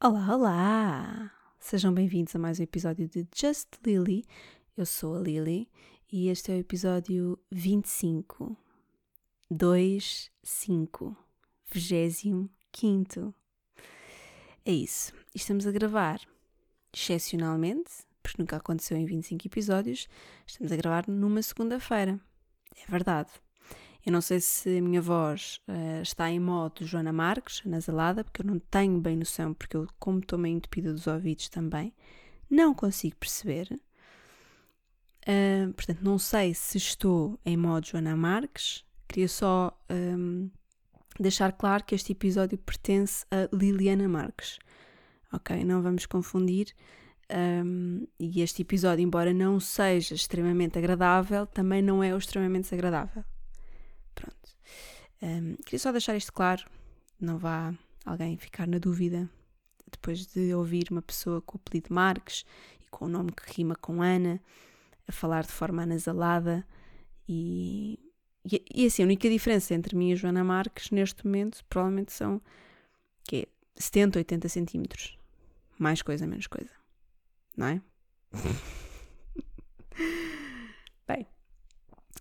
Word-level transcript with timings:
Olá, 0.00 0.32
olá! 0.32 1.32
Sejam 1.58 1.92
bem-vindos 1.92 2.32
a 2.36 2.38
mais 2.38 2.60
um 2.60 2.62
episódio 2.62 3.08
de 3.08 3.26
Just 3.34 3.66
Lily. 3.84 4.24
Eu 4.76 4.86
sou 4.86 5.16
a 5.16 5.18
Lily 5.18 5.68
e 6.12 6.28
este 6.28 6.52
é 6.52 6.54
o 6.54 6.58
episódio 6.58 7.36
25. 7.50 8.56
2, 9.50 10.30
5, 10.40 11.16
25. 11.72 13.34
É 14.64 14.70
isso. 14.70 15.12
Estamos 15.34 15.66
a 15.66 15.72
gravar 15.72 16.20
excepcionalmente, 16.94 17.90
porque 18.22 18.40
nunca 18.40 18.58
aconteceu 18.58 18.96
em 18.96 19.04
25 19.04 19.48
episódios, 19.48 20.06
estamos 20.46 20.70
a 20.70 20.76
gravar 20.76 21.08
numa 21.08 21.42
segunda-feira. 21.42 22.20
É 22.76 22.88
verdade. 22.88 23.30
Eu 24.06 24.12
não 24.12 24.20
sei 24.20 24.40
se 24.40 24.78
a 24.78 24.82
minha 24.82 25.02
voz 25.02 25.60
uh, 25.68 26.02
está 26.02 26.30
em 26.30 26.40
modo 26.40 26.86
Joana 26.86 27.12
Marques, 27.12 27.62
anasalada, 27.66 28.24
porque 28.24 28.42
eu 28.42 28.46
não 28.46 28.58
tenho 28.58 28.98
bem 29.00 29.16
noção, 29.16 29.52
porque 29.52 29.76
eu, 29.76 29.86
como 29.98 30.20
estou 30.20 30.38
meio 30.38 30.56
entupida 30.56 30.92
dos 30.92 31.06
ouvidos 31.06 31.48
também, 31.48 31.92
não 32.48 32.74
consigo 32.74 33.16
perceber. 33.16 33.78
Uh, 35.28 35.72
portanto, 35.74 36.00
não 36.02 36.18
sei 36.18 36.54
se 36.54 36.78
estou 36.78 37.38
em 37.44 37.56
modo 37.56 37.86
Joana 37.86 38.16
Marques. 38.16 38.84
Queria 39.06 39.28
só 39.28 39.78
um, 39.90 39.94
ehm, 39.94 40.50
deixar 41.18 41.52
claro 41.52 41.84
que 41.84 41.94
este 41.94 42.12
episódio 42.12 42.56
pertence 42.58 43.26
a 43.30 43.54
Liliana 43.54 44.08
Marques. 44.08 44.58
Ok? 45.32 45.64
Não 45.64 45.82
vamos 45.82 46.06
confundir. 46.06 46.74
Um, 47.30 47.34
ehm, 47.34 48.08
e 48.18 48.40
este 48.40 48.62
episódio, 48.62 49.02
embora 49.02 49.34
não 49.34 49.60
seja 49.60 50.14
extremamente 50.14 50.78
agradável, 50.78 51.46
também 51.46 51.82
não 51.82 52.02
é 52.02 52.14
o 52.14 52.18
extremamente 52.18 52.64
desagradável. 52.64 53.24
Um, 55.22 55.56
queria 55.64 55.78
só 55.78 55.90
deixar 55.90 56.16
isto 56.16 56.32
claro, 56.32 56.64
não 57.20 57.38
vá 57.38 57.74
alguém 58.04 58.36
ficar 58.36 58.66
na 58.66 58.78
dúvida 58.78 59.28
depois 59.90 60.26
de 60.26 60.54
ouvir 60.54 60.88
uma 60.90 61.02
pessoa 61.02 61.40
com 61.42 61.56
o 61.56 61.60
apelido 61.60 61.92
Marques 61.92 62.44
e 62.80 62.86
com 62.90 63.06
o 63.06 63.08
nome 63.08 63.32
que 63.32 63.52
rima 63.52 63.74
com 63.74 64.02
Ana 64.02 64.40
a 65.06 65.12
falar 65.12 65.44
de 65.44 65.52
forma 65.52 65.82
anasalada 65.82 66.66
e, 67.28 67.98
e, 68.44 68.62
e 68.74 68.86
assim, 68.86 69.02
a 69.02 69.06
única 69.06 69.28
diferença 69.28 69.74
entre 69.74 69.96
mim 69.96 70.12
e 70.12 70.16
Joana 70.16 70.44
Marques 70.44 70.90
neste 70.90 71.24
momento 71.26 71.64
provavelmente 71.68 72.12
são 72.12 72.40
que 73.24 73.36
é 73.36 73.46
70, 73.76 74.18
80 74.18 74.48
centímetros. 74.48 75.18
Mais 75.78 76.02
coisa, 76.02 76.26
menos 76.26 76.46
coisa. 76.46 76.70
Não 77.56 77.66
é? 77.66 77.82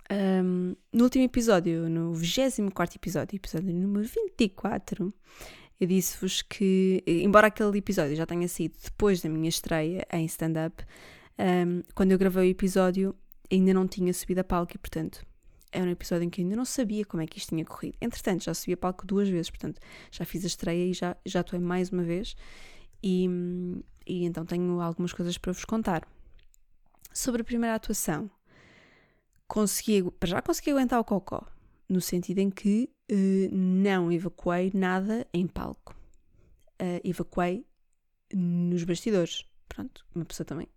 Um, 0.09 0.75
no 0.93 1.03
último 1.03 1.25
episódio, 1.25 1.89
no 1.89 2.13
24 2.13 2.97
episódio, 2.97 3.35
episódio 3.35 3.73
número 3.73 4.07
24, 4.07 5.13
eu 5.79 5.87
disse-vos 5.87 6.41
que, 6.41 7.03
embora 7.05 7.47
aquele 7.47 7.77
episódio 7.77 8.15
já 8.15 8.25
tenha 8.25 8.47
sido 8.47 8.75
depois 8.81 9.21
da 9.21 9.29
minha 9.29 9.49
estreia 9.49 10.07
em 10.11 10.25
stand-up, 10.25 10.83
um, 11.37 11.83
quando 11.93 12.13
eu 12.13 12.17
gravei 12.17 12.49
o 12.49 12.51
episódio 12.51 13.13
ainda 13.51 13.73
não 13.73 13.87
tinha 13.87 14.13
subido 14.13 14.41
a 14.41 14.43
palco 14.43 14.73
e, 14.75 14.77
portanto, 14.77 15.25
era 15.71 15.85
um 15.85 15.91
episódio 15.91 16.25
em 16.25 16.29
que 16.29 16.41
ainda 16.41 16.55
não 16.55 16.65
sabia 16.65 17.05
como 17.05 17.21
é 17.21 17.27
que 17.27 17.37
isto 17.37 17.49
tinha 17.49 17.65
corrido. 17.65 17.97
Entretanto, 18.01 18.43
já 18.43 18.53
subi 18.53 18.73
a 18.73 18.77
palco 18.77 19.05
duas 19.05 19.27
vezes, 19.27 19.49
portanto, 19.49 19.79
já 20.11 20.25
fiz 20.25 20.43
a 20.43 20.47
estreia 20.47 20.85
e 20.85 20.93
já, 20.93 21.15
já 21.25 21.41
atuei 21.41 21.61
mais 21.61 21.89
uma 21.91 22.03
vez. 22.03 22.35
E, 23.03 23.29
e 24.05 24.25
então 24.25 24.45
tenho 24.45 24.79
algumas 24.81 25.13
coisas 25.13 25.37
para 25.37 25.51
vos 25.51 25.65
contar. 25.65 26.07
Sobre 27.13 27.41
a 27.41 27.45
primeira 27.45 27.75
atuação, 27.75 28.29
consegui, 29.47 30.03
para 30.11 30.29
já 30.29 30.41
consegui 30.41 30.71
aguentar 30.71 30.99
o 30.99 31.03
cocó, 31.03 31.45
no 31.87 32.01
sentido 32.01 32.39
em 32.39 32.49
que 32.49 32.89
uh, 33.11 33.55
não 33.55 34.11
evacuei 34.11 34.71
nada 34.73 35.25
em 35.33 35.47
palco. 35.47 35.95
Uh, 36.81 37.01
evacuei 37.03 37.65
nos 38.33 38.83
bastidores. 38.83 39.45
Pronto, 39.67 40.05
uma 40.13 40.25
pessoa 40.25 40.45
também, 40.45 40.67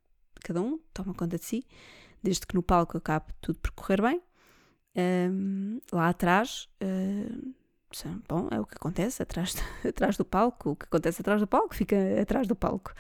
cada 0.42 0.60
um 0.60 0.78
toma 0.92 1.14
conta 1.14 1.38
de 1.38 1.44
si, 1.44 1.64
desde 2.22 2.46
que 2.46 2.54
no 2.54 2.62
palco 2.62 2.96
acabe 2.96 3.32
tudo 3.40 3.58
por 3.58 3.72
correr 3.72 4.00
bem. 4.00 4.22
Uh, 4.96 5.80
lá 5.92 6.08
atrás, 6.08 6.68
bom, 8.28 8.48
é 8.50 8.60
o 8.60 8.66
que 8.66 8.74
acontece 8.74 9.22
atrás, 9.22 9.54
atrás 9.86 10.16
do 10.16 10.24
palco. 10.24 10.70
O 10.70 10.76
que 10.76 10.86
acontece 10.86 11.20
atrás 11.20 11.40
do 11.40 11.46
palco 11.46 11.74
fica 11.74 11.96
atrás 12.20 12.46
do 12.46 12.54
palco. 12.54 12.92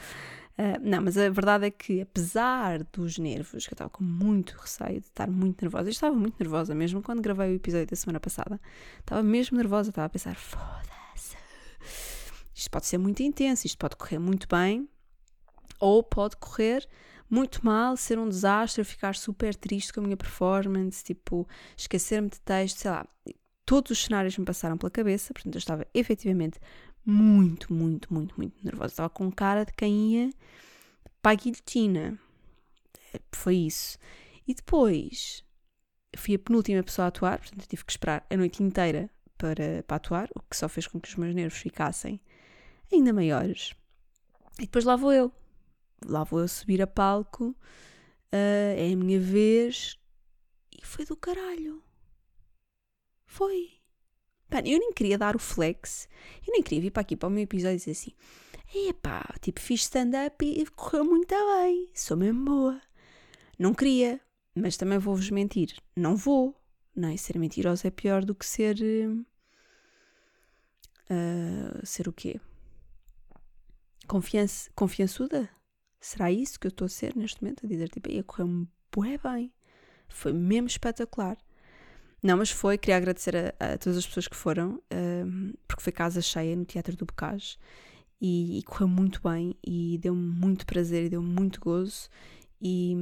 Uh, 0.60 0.78
não, 0.82 1.00
mas 1.00 1.16
a 1.16 1.30
verdade 1.30 1.64
é 1.64 1.70
que, 1.70 2.02
apesar 2.02 2.84
dos 2.92 3.16
nervos, 3.16 3.66
que 3.66 3.72
eu 3.72 3.74
estava 3.74 3.88
com 3.88 4.04
muito 4.04 4.54
receio 4.58 5.00
de 5.00 5.06
estar 5.06 5.26
muito 5.26 5.62
nervosa, 5.62 5.88
eu 5.88 5.90
estava 5.90 6.14
muito 6.14 6.38
nervosa 6.38 6.74
mesmo 6.74 7.00
quando 7.00 7.22
gravei 7.22 7.52
o 7.52 7.56
episódio 7.56 7.86
da 7.86 7.96
semana 7.96 8.20
passada, 8.20 8.60
estava 8.98 9.22
mesmo 9.22 9.56
nervosa, 9.56 9.88
estava 9.88 10.04
a 10.04 10.10
pensar: 10.10 10.36
foda-se, 10.36 11.34
isto 12.54 12.70
pode 12.70 12.84
ser 12.84 12.98
muito 12.98 13.22
intenso, 13.22 13.66
isto 13.66 13.78
pode 13.78 13.96
correr 13.96 14.18
muito 14.18 14.46
bem, 14.46 14.86
ou 15.78 16.02
pode 16.02 16.36
correr 16.36 16.86
muito 17.30 17.64
mal, 17.64 17.96
ser 17.96 18.18
um 18.18 18.28
desastre, 18.28 18.84
ficar 18.84 19.14
super 19.14 19.54
triste 19.54 19.94
com 19.94 20.00
a 20.00 20.02
minha 20.02 20.16
performance, 20.16 21.02
tipo, 21.02 21.48
esquecer-me 21.74 22.28
de 22.28 22.38
texto, 22.38 22.80
sei 22.80 22.90
lá. 22.90 23.06
Todos 23.64 23.92
os 23.92 24.04
cenários 24.04 24.36
me 24.36 24.44
passaram 24.44 24.76
pela 24.76 24.90
cabeça, 24.90 25.32
portanto, 25.32 25.54
eu 25.54 25.58
estava 25.58 25.86
efetivamente 25.94 26.58
muito, 27.10 27.72
muito, 27.72 28.12
muito, 28.12 28.34
muito 28.36 28.64
nervosa. 28.64 28.92
Estava 28.92 29.10
com 29.10 29.30
cara 29.30 29.64
de 29.64 29.72
quem 29.72 30.14
ia 30.14 30.34
para 31.20 31.32
a 31.32 31.34
guilhotina. 31.34 32.18
Foi 33.32 33.56
isso. 33.56 33.98
E 34.46 34.54
depois 34.54 35.44
fui 36.16 36.34
a 36.34 36.38
penúltima 36.38 36.82
pessoa 36.82 37.06
a 37.06 37.08
atuar, 37.08 37.38
portanto 37.38 37.66
tive 37.66 37.84
que 37.84 37.92
esperar 37.92 38.26
a 38.28 38.36
noite 38.36 38.62
inteira 38.62 39.10
para, 39.36 39.82
para 39.86 39.96
atuar, 39.96 40.28
o 40.34 40.40
que 40.40 40.56
só 40.56 40.68
fez 40.68 40.86
com 40.86 41.00
que 41.00 41.08
os 41.08 41.16
meus 41.16 41.34
nervos 41.34 41.58
ficassem 41.58 42.20
ainda 42.92 43.12
maiores. 43.12 43.74
E 44.58 44.62
depois 44.62 44.84
lá 44.84 44.96
vou 44.96 45.12
eu. 45.12 45.32
Lá 46.04 46.24
vou 46.24 46.40
eu 46.40 46.48
subir 46.48 46.80
a 46.82 46.86
palco, 46.86 47.48
uh, 47.48 48.74
é 48.76 48.92
a 48.92 48.96
minha 48.96 49.20
vez, 49.20 49.98
e 50.72 50.84
foi 50.84 51.04
do 51.04 51.16
caralho. 51.16 51.82
Foi. 53.26 53.79
Pá, 54.50 54.58
eu 54.58 54.78
nem 54.78 54.92
queria 54.92 55.16
dar 55.16 55.36
o 55.36 55.38
flex, 55.38 56.08
eu 56.46 56.52
nem 56.52 56.62
queria 56.62 56.80
vir 56.80 56.90
para 56.90 57.02
aqui 57.02 57.16
para 57.16 57.28
o 57.28 57.30
meu 57.30 57.44
episódio 57.44 57.76
e 57.76 57.78
dizer 57.78 57.92
assim: 57.92 58.12
epá, 58.74 59.24
tipo, 59.40 59.60
fiz 59.60 59.82
stand-up 59.82 60.44
e 60.44 60.66
correu 60.66 61.04
muito 61.04 61.34
bem, 61.34 61.88
sou 61.94 62.16
mesmo 62.16 62.44
boa. 62.44 62.82
Não 63.58 63.72
queria, 63.72 64.20
mas 64.54 64.76
também 64.76 64.98
vou-vos 64.98 65.30
mentir, 65.30 65.76
não 65.96 66.16
vou, 66.16 66.60
não 66.94 67.08
é? 67.08 67.16
Ser 67.16 67.38
mentirosa 67.38 67.88
é 67.88 67.90
pior 67.90 68.24
do 68.24 68.34
que 68.34 68.44
ser. 68.44 68.76
Uh, 71.08 71.84
ser 71.86 72.08
o 72.08 72.12
quê? 72.12 72.40
Confiança, 74.06 74.70
confiançuda? 74.74 75.48
Será 76.00 76.32
isso 76.32 76.58
que 76.58 76.66
eu 76.66 76.70
estou 76.70 76.86
a 76.86 76.88
ser 76.88 77.14
neste 77.14 77.42
momento? 77.42 77.64
A 77.64 77.68
dizer 77.68 77.88
tipo, 77.88 78.10
ia 78.10 78.24
correu-me 78.24 78.68
bem, 79.22 79.52
foi 80.08 80.32
mesmo 80.32 80.66
espetacular. 80.66 81.36
Não, 82.22 82.36
mas 82.36 82.50
foi, 82.50 82.76
queria 82.76 82.96
agradecer 82.96 83.34
a, 83.36 83.72
a 83.72 83.78
todas 83.78 83.96
as 83.96 84.06
pessoas 84.06 84.28
que 84.28 84.36
foram, 84.36 84.82
porque 85.66 85.82
foi 85.82 85.92
casa 85.92 86.20
cheia 86.20 86.54
no 86.54 86.64
Teatro 86.64 86.96
do 86.96 87.06
Bocage 87.06 87.56
e, 88.20 88.58
e 88.58 88.62
correu 88.62 88.88
muito 88.88 89.20
bem 89.22 89.56
e 89.66 89.98
deu-me 89.98 90.22
muito 90.22 90.66
prazer 90.66 91.04
e 91.06 91.08
deu-me 91.08 91.28
muito 91.28 91.60
gozo 91.60 92.10
e, 92.60 92.94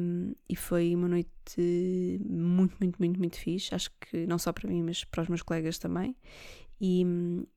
e 0.49 0.55
foi 0.55 0.95
uma 0.95 1.09
noite 1.09 1.31
muito, 2.25 2.77
muito, 2.81 2.97
muito, 2.99 3.19
muito 3.19 3.37
fixe, 3.37 3.75
acho 3.75 3.91
que 4.01 4.25
não 4.27 4.39
só 4.39 4.53
para 4.53 4.69
mim, 4.69 4.83
mas 4.83 5.03
para 5.03 5.23
os 5.23 5.29
meus 5.29 5.43
colegas 5.43 5.79
também 5.79 6.15
e, 6.81 7.05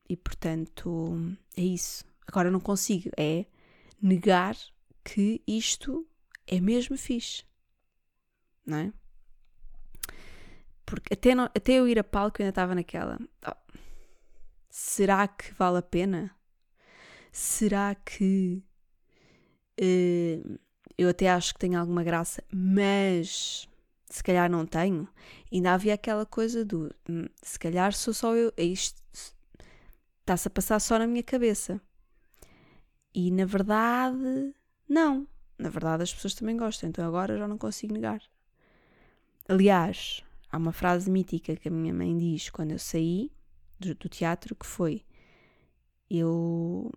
e 0.10 0.18
portanto 0.18 1.16
é 1.56 1.62
isso. 1.62 2.04
Agora 2.28 2.50
não 2.50 2.60
consigo, 2.60 3.12
é 3.18 3.46
negar 4.02 4.56
que 5.04 5.42
isto 5.46 6.08
é 6.48 6.60
mesmo 6.60 6.98
fixe, 6.98 7.44
não 8.66 8.78
é? 8.78 8.94
Porque 10.92 11.14
até, 11.14 11.34
não, 11.34 11.46
até 11.46 11.72
eu 11.76 11.88
ir 11.88 11.98
a 11.98 12.04
palco 12.04 12.42
eu 12.42 12.44
ainda 12.44 12.50
estava 12.52 12.76
naquela. 12.76 13.18
Oh, 13.48 13.80
será 14.70 15.26
que 15.26 15.54
vale 15.54 15.78
a 15.78 15.82
pena? 15.82 16.36
Será 17.32 17.96
que 17.96 18.62
uh, 19.80 20.60
eu 20.98 21.08
até 21.08 21.30
acho 21.30 21.54
que 21.54 21.62
tenho 21.62 21.80
alguma 21.80 22.04
graça, 22.04 22.44
mas 22.54 23.70
se 24.06 24.22
calhar 24.22 24.52
não 24.52 24.66
tenho? 24.66 25.08
Ainda 25.50 25.72
havia 25.72 25.94
aquela 25.94 26.26
coisa 26.26 26.66
do 26.66 26.94
hum, 27.10 27.26
se 27.42 27.58
calhar 27.58 27.94
sou 27.94 28.14
só 28.14 28.36
eu. 28.36 28.52
É 28.58 28.64
isto 28.66 29.02
está-se 30.20 30.50
a 30.50 30.52
passar 30.52 30.82
só 30.82 31.00
na 31.00 31.08
minha 31.08 31.24
cabeça. 31.24 31.80
E 33.16 33.32
na 33.32 33.46
verdade, 33.46 34.54
não. 34.90 35.26
Na 35.58 35.70
verdade, 35.70 36.04
as 36.04 36.14
pessoas 36.14 36.34
também 36.34 36.58
gostam, 36.58 36.90
então 36.90 37.08
agora 37.08 37.38
já 37.38 37.48
não 37.48 37.58
consigo 37.58 37.94
negar. 37.94 38.22
Aliás, 39.48 40.22
Há 40.52 40.58
uma 40.58 40.74
frase 40.74 41.10
mítica 41.10 41.56
que 41.56 41.68
a 41.68 41.72
minha 41.72 41.94
mãe 41.94 42.18
diz 42.18 42.50
quando 42.50 42.72
eu 42.72 42.80
saí 42.80 43.32
do, 43.80 43.96
teatro 43.96 44.56
que 44.56 44.66
foi 44.66 45.04
eu 46.10 46.92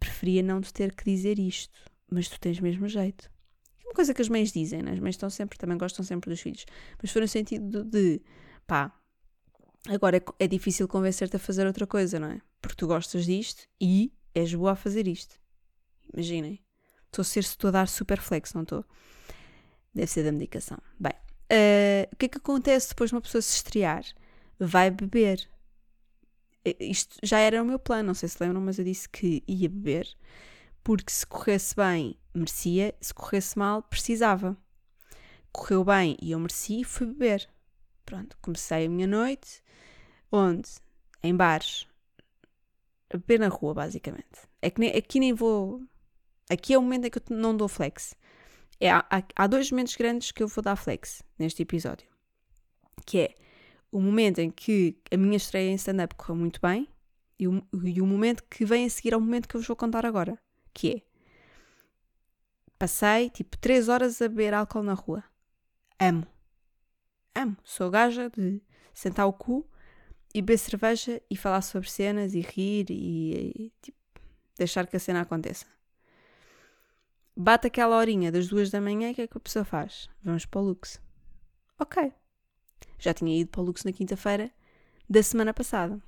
preferia 0.00 0.42
não 0.42 0.60
te 0.60 0.72
ter 0.72 0.94
que 0.94 1.04
dizer 1.04 1.38
isto, 1.38 1.78
mas 2.10 2.28
tu 2.28 2.40
tens 2.40 2.58
mesmo 2.60 2.88
jeito. 2.88 3.30
É 3.84 3.88
uma 3.88 3.94
coisa 3.94 4.14
que 4.14 4.22
as 4.22 4.28
mães 4.28 4.50
dizem, 4.50 4.82
né? 4.82 4.92
as 4.92 4.98
mães 4.98 5.16
estão 5.16 5.28
sempre, 5.28 5.58
também 5.58 5.76
gostam 5.76 6.02
sempre 6.04 6.30
dos 6.30 6.40
filhos, 6.40 6.64
mas 7.02 7.10
foi 7.10 7.20
no 7.20 7.28
sentido 7.28 7.84
de, 7.84 8.22
pá, 8.66 8.98
agora 9.86 10.16
é, 10.16 10.22
é 10.38 10.48
difícil 10.48 10.88
convencer-te 10.88 11.36
a 11.36 11.38
fazer 11.38 11.66
outra 11.66 11.86
coisa, 11.86 12.18
não 12.18 12.28
é? 12.28 12.40
Porque 12.62 12.76
tu 12.76 12.86
gostas 12.86 13.26
disto 13.26 13.68
e 13.78 14.12
és 14.34 14.54
boa 14.54 14.72
a 14.72 14.76
fazer 14.76 15.06
isto. 15.06 15.38
Imaginem. 16.12 16.60
Estou 17.06 17.22
a 17.22 17.24
ser, 17.24 17.40
estou 17.40 17.68
a 17.68 17.72
dar 17.72 17.88
super 17.88 18.20
flex, 18.20 18.54
não 18.54 18.62
estou? 18.62 18.84
Deve 19.94 20.06
ser 20.06 20.24
da 20.24 20.32
medicação. 20.32 20.78
Bem, 20.98 21.12
uh, 21.52 22.08
o 22.12 22.16
que 22.16 22.26
é 22.26 22.28
que 22.28 22.38
acontece 22.38 22.90
depois 22.90 23.10
de 23.10 23.16
uma 23.16 23.22
pessoa 23.22 23.42
se 23.42 23.56
estrear? 23.56 24.04
Vai 24.58 24.90
beber. 24.90 25.48
Isto 26.78 27.16
já 27.22 27.38
era 27.38 27.62
o 27.62 27.66
meu 27.66 27.78
plano, 27.78 28.08
não 28.08 28.14
sei 28.14 28.28
se 28.28 28.42
lembram, 28.42 28.60
mas 28.60 28.78
eu 28.78 28.84
disse 28.84 29.08
que 29.08 29.42
ia 29.46 29.68
beber, 29.68 30.08
porque 30.84 31.12
se 31.12 31.26
corresse 31.26 31.74
bem, 31.74 32.18
merecia, 32.34 32.94
se 33.00 33.14
corresse 33.14 33.58
mal, 33.58 33.82
precisava. 33.82 34.56
Correu 35.50 35.84
bem 35.84 36.16
e 36.20 36.32
eu 36.32 36.38
mereci, 36.38 36.84
fui 36.84 37.06
beber. 37.06 37.48
Pronto, 38.04 38.36
comecei 38.42 38.86
a 38.86 38.88
minha 38.88 39.06
noite, 39.06 39.62
onde? 40.30 40.68
Em 41.22 41.34
bares. 41.34 41.86
A 43.10 43.16
beber 43.16 43.40
na 43.40 43.48
rua, 43.48 43.72
basicamente. 43.72 44.48
É 44.60 44.70
que 44.70 44.80
nem, 44.80 44.90
aqui 44.90 45.20
nem 45.20 45.32
vou. 45.32 45.82
Aqui 46.50 46.74
é 46.74 46.78
o 46.78 46.82
momento 46.82 47.06
em 47.06 47.10
que 47.10 47.18
eu 47.18 47.36
não 47.36 47.56
dou 47.56 47.68
flex. 47.68 48.14
É, 48.80 48.90
há, 48.90 49.04
há 49.34 49.46
dois 49.46 49.70
momentos 49.70 49.96
grandes 49.96 50.30
que 50.30 50.42
eu 50.42 50.48
vou 50.48 50.62
dar 50.62 50.76
flex 50.76 51.22
neste 51.38 51.62
episódio. 51.62 52.08
Que 53.04 53.20
é 53.20 53.34
o 53.90 54.00
momento 54.00 54.38
em 54.38 54.50
que 54.50 54.96
a 55.10 55.16
minha 55.16 55.36
estreia 55.36 55.70
em 55.70 55.74
stand-up 55.74 56.14
correu 56.14 56.36
muito 56.36 56.60
bem 56.60 56.88
e 57.38 57.48
o, 57.48 57.62
e 57.84 58.00
o 58.00 58.06
momento 58.06 58.44
que 58.44 58.64
vem 58.64 58.84
a 58.84 58.90
seguir 58.90 59.14
ao 59.14 59.20
momento 59.20 59.48
que 59.48 59.56
eu 59.56 59.60
vos 59.60 59.66
vou 59.66 59.76
contar 59.76 60.04
agora. 60.04 60.38
Que 60.72 60.96
é 60.96 61.02
passei 62.78 63.28
tipo 63.30 63.58
3 63.58 63.88
horas 63.88 64.22
a 64.22 64.28
beber 64.28 64.54
álcool 64.54 64.82
na 64.82 64.94
rua. 64.94 65.24
Amo. 65.98 66.26
Amo. 67.34 67.56
Sou 67.64 67.90
gaja 67.90 68.30
de 68.30 68.62
sentar 68.94 69.26
o 69.26 69.32
cu 69.32 69.68
e 70.32 70.40
beber 70.40 70.58
cerveja 70.58 71.20
e 71.30 71.36
falar 71.36 71.62
sobre 71.62 71.90
cenas 71.90 72.34
e 72.34 72.40
rir 72.40 72.86
e, 72.90 73.52
e 73.56 73.72
tipo, 73.82 73.98
deixar 74.56 74.86
que 74.86 74.96
a 74.96 75.00
cena 75.00 75.22
aconteça. 75.22 75.66
Bate 77.40 77.68
aquela 77.68 77.96
horinha 77.96 78.32
das 78.32 78.48
duas 78.48 78.68
da 78.68 78.80
manhã, 78.80 79.12
o 79.12 79.14
que 79.14 79.22
é 79.22 79.26
que 79.28 79.36
a 79.36 79.40
pessoa 79.40 79.64
faz? 79.64 80.10
Vamos 80.24 80.44
para 80.44 80.60
o 80.60 80.64
Lux. 80.64 81.00
Ok. 81.78 82.12
Já 82.98 83.14
tinha 83.14 83.40
ido 83.40 83.48
para 83.48 83.60
o 83.60 83.64
Lux 83.64 83.84
na 83.84 83.92
quinta-feira 83.92 84.50
da 85.08 85.22
semana 85.22 85.54
passada. 85.54 86.02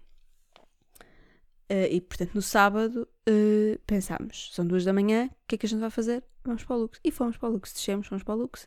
Uh, 1.71 1.87
e 1.89 2.01
portanto, 2.01 2.35
no 2.35 2.43
sábado, 2.43 3.09
uh, 3.29 3.79
pensámos: 3.87 4.51
são 4.53 4.67
duas 4.67 4.85
da 4.85 4.93
manhã, 4.93 5.27
o 5.27 5.47
que 5.47 5.55
é 5.55 5.59
que 5.59 5.67
a 5.67 5.69
gente 5.69 5.79
vai 5.79 5.91
fazer? 5.91 6.25
Vamos 6.43 6.65
para 6.65 6.75
o 6.75 6.81
Lux. 6.81 6.99
E 7.05 7.13
fomos 7.13 7.37
para 7.37 7.49
o 7.49 7.53
Lux, 7.53 7.73
descemos, 7.73 8.09
fomos 8.09 8.25
para 8.25 8.35
o 8.35 8.39
Lux. 8.39 8.67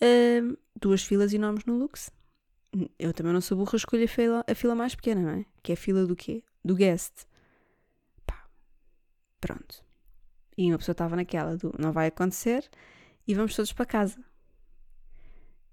Uh, 0.00 0.56
duas 0.74 1.04
filas 1.04 1.34
enormes 1.34 1.66
no 1.66 1.76
Lux. 1.76 2.10
Eu 2.98 3.12
também 3.12 3.34
não 3.34 3.42
sou 3.42 3.58
burra, 3.58 3.76
escolho 3.76 4.04
a 4.04 4.08
fila, 4.08 4.42
a 4.48 4.54
fila 4.54 4.74
mais 4.74 4.94
pequena, 4.94 5.20
não 5.20 5.40
é? 5.40 5.44
Que 5.62 5.72
é 5.72 5.74
a 5.74 5.76
fila 5.76 6.06
do 6.06 6.16
quê? 6.16 6.42
Do 6.64 6.74
guest. 6.74 7.26
Pá, 8.24 8.48
pronto. 9.38 9.83
E 10.56 10.70
uma 10.70 10.78
pessoa 10.78 10.92
estava 10.92 11.16
naquela 11.16 11.56
do 11.56 11.74
não 11.78 11.92
vai 11.92 12.08
acontecer 12.08 12.68
e 13.26 13.34
vamos 13.34 13.54
todos 13.54 13.72
para 13.72 13.86
casa. 13.86 14.24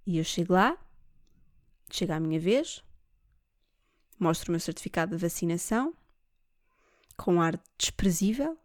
E 0.06 0.18
eu 0.18 0.24
chego 0.24 0.54
lá, 0.54 0.78
chega 1.92 2.16
a 2.16 2.20
minha 2.20 2.40
vez, 2.40 2.84
mostro 4.20 4.50
o 4.50 4.52
meu 4.52 4.60
certificado 4.60 5.16
de 5.16 5.22
vacinação, 5.22 5.94
com 7.16 7.36
um 7.36 7.42
ar 7.42 7.62
desprezível, 7.78 8.58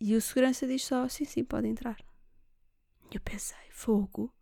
e 0.00 0.14
o 0.14 0.20
segurança 0.20 0.66
diz 0.66 0.84
só: 0.84 1.08
sim, 1.08 1.24
sim, 1.24 1.44
pode 1.44 1.66
entrar. 1.66 1.96
E 3.10 3.16
eu 3.16 3.20
pensei: 3.20 3.56
fogo. 3.70 4.32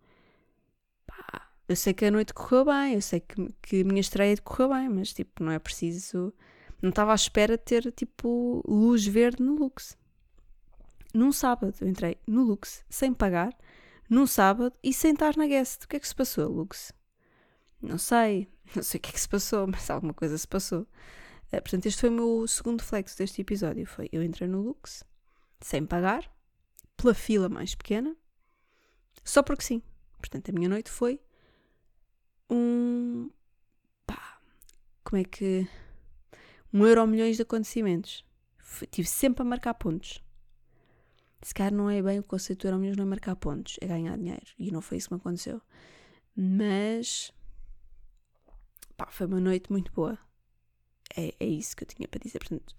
Pá, 1.06 1.50
eu 1.68 1.76
sei 1.76 1.94
que 1.94 2.04
a 2.04 2.10
noite 2.10 2.34
correu 2.34 2.64
bem, 2.66 2.94
eu 2.94 3.02
sei 3.02 3.20
que, 3.20 3.54
que 3.62 3.80
a 3.82 3.84
minha 3.84 4.00
estreia 4.00 4.36
correu 4.38 4.70
bem, 4.70 4.88
mas 4.88 5.12
tipo, 5.12 5.42
não 5.42 5.52
é 5.52 5.58
preciso. 5.58 6.32
Não 6.82 6.90
estava 6.90 7.12
à 7.12 7.14
espera 7.14 7.58
de 7.58 7.64
ter 7.64 7.92
tipo 7.92 8.62
luz 8.66 9.06
verde 9.06 9.42
no 9.42 9.54
Lux 9.54 9.99
num 11.14 11.32
sábado. 11.32 11.74
Eu 11.80 11.88
entrei 11.88 12.18
no 12.26 12.42
Lux 12.42 12.84
sem 12.88 13.12
pagar, 13.12 13.56
num 14.08 14.26
sábado 14.26 14.76
e 14.82 14.92
sem 14.92 15.12
estar 15.12 15.36
na 15.36 15.46
guest. 15.46 15.84
O 15.84 15.88
que 15.88 15.96
é 15.96 16.00
que 16.00 16.08
se 16.08 16.14
passou, 16.14 16.48
Lux? 16.50 16.92
Não 17.80 17.98
sei, 17.98 18.48
não 18.74 18.82
sei 18.82 18.98
o 18.98 19.02
que 19.02 19.10
é 19.10 19.12
que 19.12 19.20
se 19.20 19.28
passou, 19.28 19.66
mas 19.66 19.88
alguma 19.90 20.14
coisa 20.14 20.36
se 20.36 20.46
passou. 20.46 20.82
Uh, 20.82 21.60
portanto, 21.62 21.86
este 21.86 22.00
foi 22.00 22.10
o 22.10 22.12
meu 22.12 22.46
segundo 22.46 22.82
flex 22.82 23.14
deste 23.14 23.40
episódio. 23.40 23.86
Foi 23.86 24.08
eu 24.12 24.22
entrei 24.22 24.48
no 24.48 24.60
Lux 24.60 25.04
sem 25.60 25.84
pagar, 25.84 26.30
pela 26.96 27.14
fila 27.14 27.48
mais 27.48 27.74
pequena, 27.74 28.16
só 29.24 29.42
porque 29.42 29.64
sim. 29.64 29.82
Portanto, 30.18 30.50
a 30.50 30.52
minha 30.52 30.68
noite 30.68 30.90
foi 30.90 31.20
um. 32.48 33.30
pá. 34.06 34.40
Como 35.04 35.20
é 35.20 35.24
que. 35.24 35.66
Um 36.72 36.86
euro 36.86 37.06
milhões 37.06 37.36
de 37.36 37.42
acontecimentos. 37.42 38.24
Tive 38.90 39.08
sempre 39.08 39.42
a 39.42 39.44
marcar 39.44 39.74
pontos 39.74 40.22
se 41.42 41.54
calhar 41.54 41.72
não 41.72 41.88
é 41.88 42.02
bem 42.02 42.18
o 42.18 42.22
conceito 42.22 42.62
do 42.62 42.68
Euromilhões, 42.68 42.96
não 42.96 43.04
é 43.04 43.08
marcar 43.08 43.34
pontos, 43.36 43.76
é 43.80 43.86
ganhar 43.86 44.16
dinheiro. 44.16 44.46
E 44.58 44.70
não 44.70 44.80
foi 44.80 44.98
isso 44.98 45.08
que 45.08 45.14
me 45.14 45.20
aconteceu. 45.20 45.60
Mas 46.36 47.32
pá, 48.96 49.06
foi 49.10 49.26
uma 49.26 49.40
noite 49.40 49.70
muito 49.70 49.90
boa. 49.92 50.18
É, 51.16 51.34
é 51.40 51.46
isso 51.46 51.74
que 51.76 51.84
eu 51.84 51.88
tinha 51.88 52.06
para 52.06 52.20
dizer. 52.20 52.38
Portanto, 52.38 52.74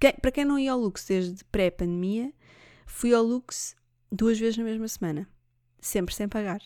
quem, 0.00 0.12
para 0.14 0.32
quem 0.32 0.44
não 0.44 0.58
ia 0.58 0.72
ao 0.72 0.78
Lux 0.78 1.04
desde 1.06 1.44
pré-pandemia, 1.44 2.32
fui 2.86 3.14
ao 3.14 3.22
Lux 3.22 3.76
duas 4.10 4.38
vezes 4.38 4.56
na 4.56 4.64
mesma 4.64 4.88
semana. 4.88 5.28
Sempre 5.80 6.14
sem 6.14 6.28
pagar. 6.28 6.60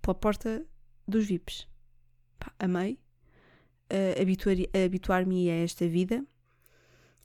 Pela 0.00 0.14
porta 0.14 0.64
dos 1.06 1.26
VIPs. 1.26 1.68
Pá, 2.38 2.52
amei. 2.58 3.00
Uh, 3.92 4.84
Habituar-me 4.84 5.50
a 5.50 5.54
esta 5.54 5.88
vida 5.88 6.24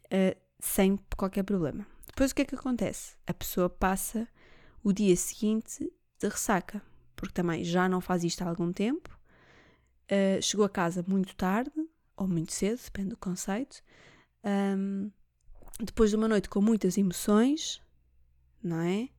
uh, 0.05 0.39
sem 0.59 0.97
qualquer 1.15 1.43
problema. 1.43 1.85
Depois 2.21 2.33
o 2.33 2.35
que 2.35 2.41
é 2.43 2.45
que 2.45 2.53
acontece? 2.53 3.15
A 3.25 3.33
pessoa 3.33 3.67
passa 3.67 4.27
o 4.83 4.93
dia 4.93 5.15
seguinte 5.15 5.91
de 6.19 6.27
ressaca, 6.27 6.79
porque 7.15 7.33
também 7.33 7.63
já 7.63 7.89
não 7.89 7.99
faz 7.99 8.23
isto 8.23 8.43
há 8.43 8.47
algum 8.47 8.71
tempo, 8.71 9.09
uh, 10.03 10.39
chegou 10.39 10.63
a 10.63 10.69
casa 10.69 11.03
muito 11.07 11.35
tarde, 11.35 11.71
ou 12.15 12.27
muito 12.27 12.53
cedo, 12.53 12.79
depende 12.79 13.09
do 13.09 13.17
conceito, 13.17 13.81
um, 14.77 15.09
depois 15.83 16.11
de 16.11 16.15
uma 16.15 16.27
noite 16.27 16.47
com 16.47 16.61
muitas 16.61 16.95
emoções, 16.95 17.81
não 18.61 18.81
é? 18.81 19.09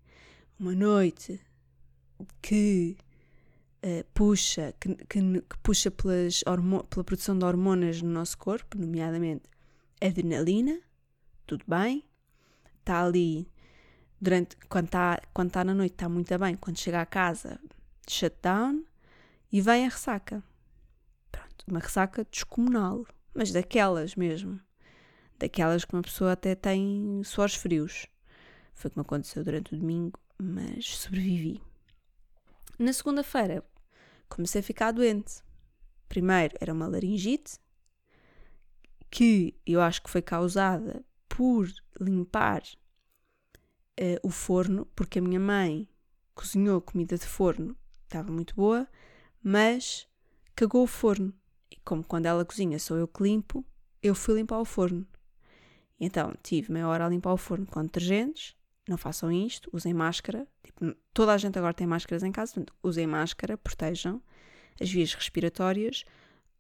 Uma 0.57 0.73
noite 0.73 1.41
que 2.41 2.97
uh, 3.85 4.05
puxa, 4.15 4.77
que, 4.79 4.95
que, 4.95 5.41
que, 5.41 5.59
puxa 5.61 5.91
pelas 5.91 6.45
pela 6.89 7.03
produção 7.05 7.37
de 7.37 7.45
hormonas 7.45 8.01
no 8.01 8.13
nosso 8.13 8.39
corpo, 8.39 8.79
nomeadamente 8.79 9.43
adrenalina, 10.01 10.81
tudo 11.45 11.65
bem, 11.67 12.05
está 12.83 13.05
ali 13.05 13.51
durante 14.21 14.57
quando 14.69 14.87
está 14.87 15.21
quando 15.33 15.51
tá 15.51 15.65
na 15.65 15.75
noite 15.75 15.93
está 15.93 16.09
muito 16.09 16.39
bem, 16.39 16.55
quando 16.57 16.79
chega 16.79 17.01
à 17.01 17.07
casa, 17.07 17.59
shutdown 18.09 18.85
e 19.51 19.61
vem 19.61 19.87
a 19.87 19.89
ressaca. 19.89 20.43
Pronto, 21.31 21.65
uma 21.67 21.81
ressaca 21.81 22.25
descomunal, 22.31 23.05
mas 23.35 23.53
daquelas 23.53 24.15
mesmo. 24.15 24.61
Daquelas 25.39 25.85
que 25.85 25.95
uma 25.95 26.03
pessoa 26.03 26.33
até 26.33 26.55
tem 26.55 27.21
suores 27.25 27.55
frios. 27.55 28.07
Foi 28.75 28.91
como 28.91 29.03
aconteceu 29.03 29.43
durante 29.43 29.75
o 29.75 29.79
domingo, 29.79 30.19
mas 30.39 30.97
sobrevivi. 30.97 31.61
Na 32.79 32.93
segunda-feira 32.93 33.65
comecei 34.29 34.61
a 34.61 34.65
ficar 34.65 34.93
doente. 34.93 35.43
Primeiro 36.09 36.57
era 36.61 36.73
uma 36.73 36.87
laringite, 36.87 37.59
que 39.11 39.55
eu 39.67 39.81
acho 39.81 40.03
que 40.03 40.11
foi 40.11 40.23
causada 40.23 41.05
por 41.29 41.69
limpar 42.03 42.63
uh, 44.01 44.19
o 44.23 44.31
forno, 44.31 44.87
porque 44.95 45.19
a 45.19 45.23
minha 45.23 45.41
mãe 45.41 45.89
cozinhou 46.35 46.81
comida 46.81 47.17
de 47.17 47.27
forno, 47.27 47.77
estava 48.05 48.31
muito 48.31 48.55
boa, 48.55 48.89
mas 49.43 50.09
cagou 50.55 50.85
o 50.85 50.87
forno. 50.87 51.33
E 51.71 51.77
como 51.85 52.05
quando 52.05 52.27
ela 52.27 52.45
cozinha 52.45 52.79
sou 52.79 52.97
eu 52.97 53.09
que 53.09 53.23
limpo, 53.23 53.65
eu 54.03 54.15
fui 54.15 54.35
limpar 54.35 54.59
o 54.59 54.65
forno. 54.65 55.07
Então 55.99 56.35
tive 56.43 56.73
meia 56.73 56.89
hora 56.89 57.07
a 57.07 57.09
limpar 57.09 57.33
o 57.33 57.37
forno 57.37 57.67
com 57.67 57.83
detergentes. 57.83 58.57
Não 58.89 58.99
façam 58.99 59.31
isto, 59.31 59.71
usem 59.73 59.95
máscara. 59.95 60.47
Tipo, 60.63 60.95
toda 61.15 61.33
a 61.33 61.39
gente 61.39 61.57
agora 61.57 61.73
tem 61.73 61.87
máscaras 61.87 62.23
em 62.23 62.33
casa, 62.33 62.55
portanto, 62.55 62.75
usem 62.83 63.07
máscara, 63.07 63.57
protejam 63.57 64.21
as 64.81 64.91
vias 64.91 65.15
respiratórias 65.15 66.05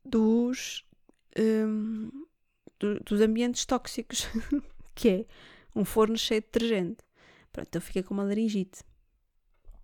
dos 0.05 0.85
um, 1.39 2.27
do, 2.79 3.01
dos 3.01 3.21
ambientes 3.21 3.65
tóxicos, 3.65 4.29
que 4.95 5.09
é 5.09 5.27
um 5.75 5.85
forno 5.85 6.17
cheio 6.17 6.41
de 6.41 6.47
detergente. 6.47 7.05
Pronto, 7.53 7.75
eu 7.75 7.81
fiquei 7.81 8.03
com 8.03 8.15
uma 8.15 8.25
laringite. 8.25 8.83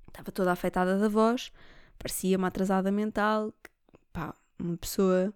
Estava 0.09 0.33
toda 0.33 0.53
afetada 0.53 0.99
da 0.99 1.09
voz, 1.09 1.53
parecia 1.99 2.37
uma 2.37 2.49
atrasada 2.49 2.91
mental, 2.91 3.53
pá, 4.13 4.35
uma 4.59 4.77
pessoa 4.77 5.33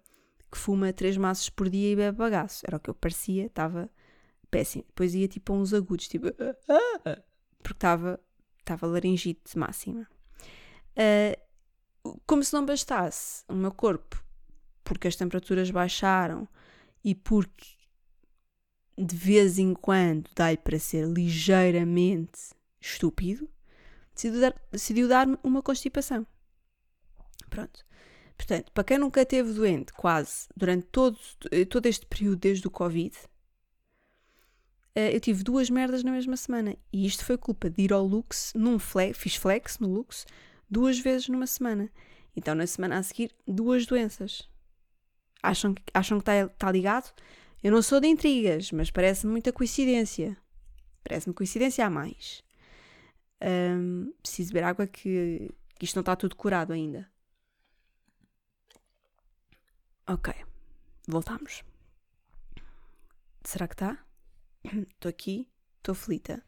que 0.51 0.57
fuma 0.57 0.91
três 0.91 1.17
maços 1.17 1.49
por 1.49 1.69
dia 1.69 1.91
e 1.91 1.95
bebe 1.95 2.17
bagaço. 2.17 2.63
Era 2.67 2.77
o 2.77 2.79
que 2.79 2.89
eu 2.89 2.93
parecia, 2.93 3.45
estava 3.45 3.89
péssimo. 4.49 4.83
Depois 4.87 5.15
ia 5.15 5.27
tipo 5.27 5.53
a 5.53 5.55
uns 5.55 5.73
agudos, 5.73 6.07
tipo, 6.07 6.27
porque 7.63 7.77
estava, 7.77 8.19
estava 8.59 8.87
laringite 8.87 9.57
máxima. 9.57 10.07
Uh, 10.95 12.19
como 12.25 12.43
se 12.43 12.53
não 12.53 12.65
bastasse 12.65 13.43
o 13.47 13.53
meu 13.53 13.71
corpo, 13.71 14.23
porque 14.83 15.07
as 15.07 15.15
temperaturas 15.15 15.71
baixaram 15.71 16.47
e 17.03 17.15
porque 17.15 17.82
de 18.97 19.15
vez 19.15 19.57
em 19.57 19.73
quando 19.73 20.29
dá-lhe 20.35 20.57
para 20.57 20.79
ser 20.79 21.05
ligeiramente 21.07 22.51
estúpido, 22.79 23.49
decidiu, 24.13 24.41
dar, 24.41 24.55
decidiu 24.71 25.07
dar-me 25.07 25.37
uma 25.43 25.61
constipação. 25.61 26.25
Pronto. 27.49 27.85
Portanto, 28.37 28.71
para 28.71 28.83
quem 28.83 28.97
nunca 28.97 29.25
teve 29.25 29.53
doente, 29.53 29.93
quase, 29.93 30.47
durante 30.55 30.87
todo, 30.87 31.17
todo 31.69 31.85
este 31.85 32.05
período 32.05 32.37
desde 32.37 32.67
o 32.67 32.71
Covid, 32.71 33.15
eh, 34.95 35.15
eu 35.15 35.19
tive 35.19 35.43
duas 35.43 35.69
merdas 35.69 36.03
na 36.03 36.11
mesma 36.11 36.37
semana. 36.37 36.75
E 36.91 37.05
isto 37.05 37.25
foi 37.25 37.37
culpa 37.37 37.69
de 37.69 37.81
ir 37.83 37.93
ao 37.93 38.05
Lux, 38.05 38.53
num 38.55 38.77
flex, 38.79 39.17
fiz 39.17 39.35
flex 39.35 39.79
no 39.79 39.87
Lux, 39.87 40.25
duas 40.69 40.99
vezes 40.99 41.27
numa 41.29 41.47
semana. 41.47 41.89
Então, 42.35 42.55
na 42.55 42.67
semana 42.67 42.97
a 42.97 43.03
seguir, 43.03 43.31
duas 43.47 43.85
doenças. 43.85 44.49
Acham, 45.41 45.75
acham 45.93 46.19
que 46.19 46.29
está 46.29 46.47
tá 46.47 46.71
ligado? 46.71 47.13
Eu 47.63 47.71
não 47.71 47.81
sou 47.81 48.01
de 48.01 48.07
intrigas, 48.07 48.71
mas 48.73 48.91
parece-me 48.91 49.31
muita 49.31 49.53
coincidência. 49.53 50.35
Parece-me 51.01 51.33
coincidência 51.33 51.85
a 51.85 51.89
mais. 51.89 52.43
Um, 53.41 54.11
preciso 54.21 54.51
beber 54.51 54.65
água 54.65 54.85
que, 54.85 55.49
que 55.79 55.85
isto 55.85 55.95
não 55.95 56.01
está 56.01 56.13
tudo 56.13 56.35
curado 56.35 56.73
ainda. 56.73 57.09
Ok, 60.05 60.33
voltamos. 61.07 61.63
Será 63.45 63.65
que 63.65 63.75
está? 63.75 63.97
Estou 64.65 65.09
aqui, 65.09 65.49
estou 65.77 65.93
aflita. 65.93 66.43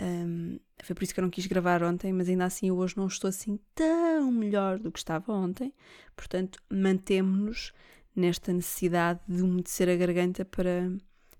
Um, 0.00 0.58
foi 0.82 0.94
por 0.96 1.04
isso 1.04 1.14
que 1.14 1.20
eu 1.20 1.22
não 1.22 1.30
quis 1.30 1.46
gravar 1.46 1.84
ontem, 1.84 2.12
mas 2.12 2.28
ainda 2.28 2.46
assim 2.46 2.68
eu 2.68 2.76
hoje 2.76 2.96
não 2.96 3.06
estou 3.06 3.28
assim 3.28 3.60
tão 3.72 4.32
melhor 4.32 4.80
do 4.80 4.90
que 4.90 4.98
estava 4.98 5.32
ontem. 5.32 5.72
Portanto, 6.16 6.60
mantemos-nos 6.68 7.72
nesta 8.14 8.52
necessidade 8.52 9.20
de 9.28 9.42
umedecer 9.42 9.88
a 9.88 9.96
garganta 9.96 10.44
para, 10.44 10.92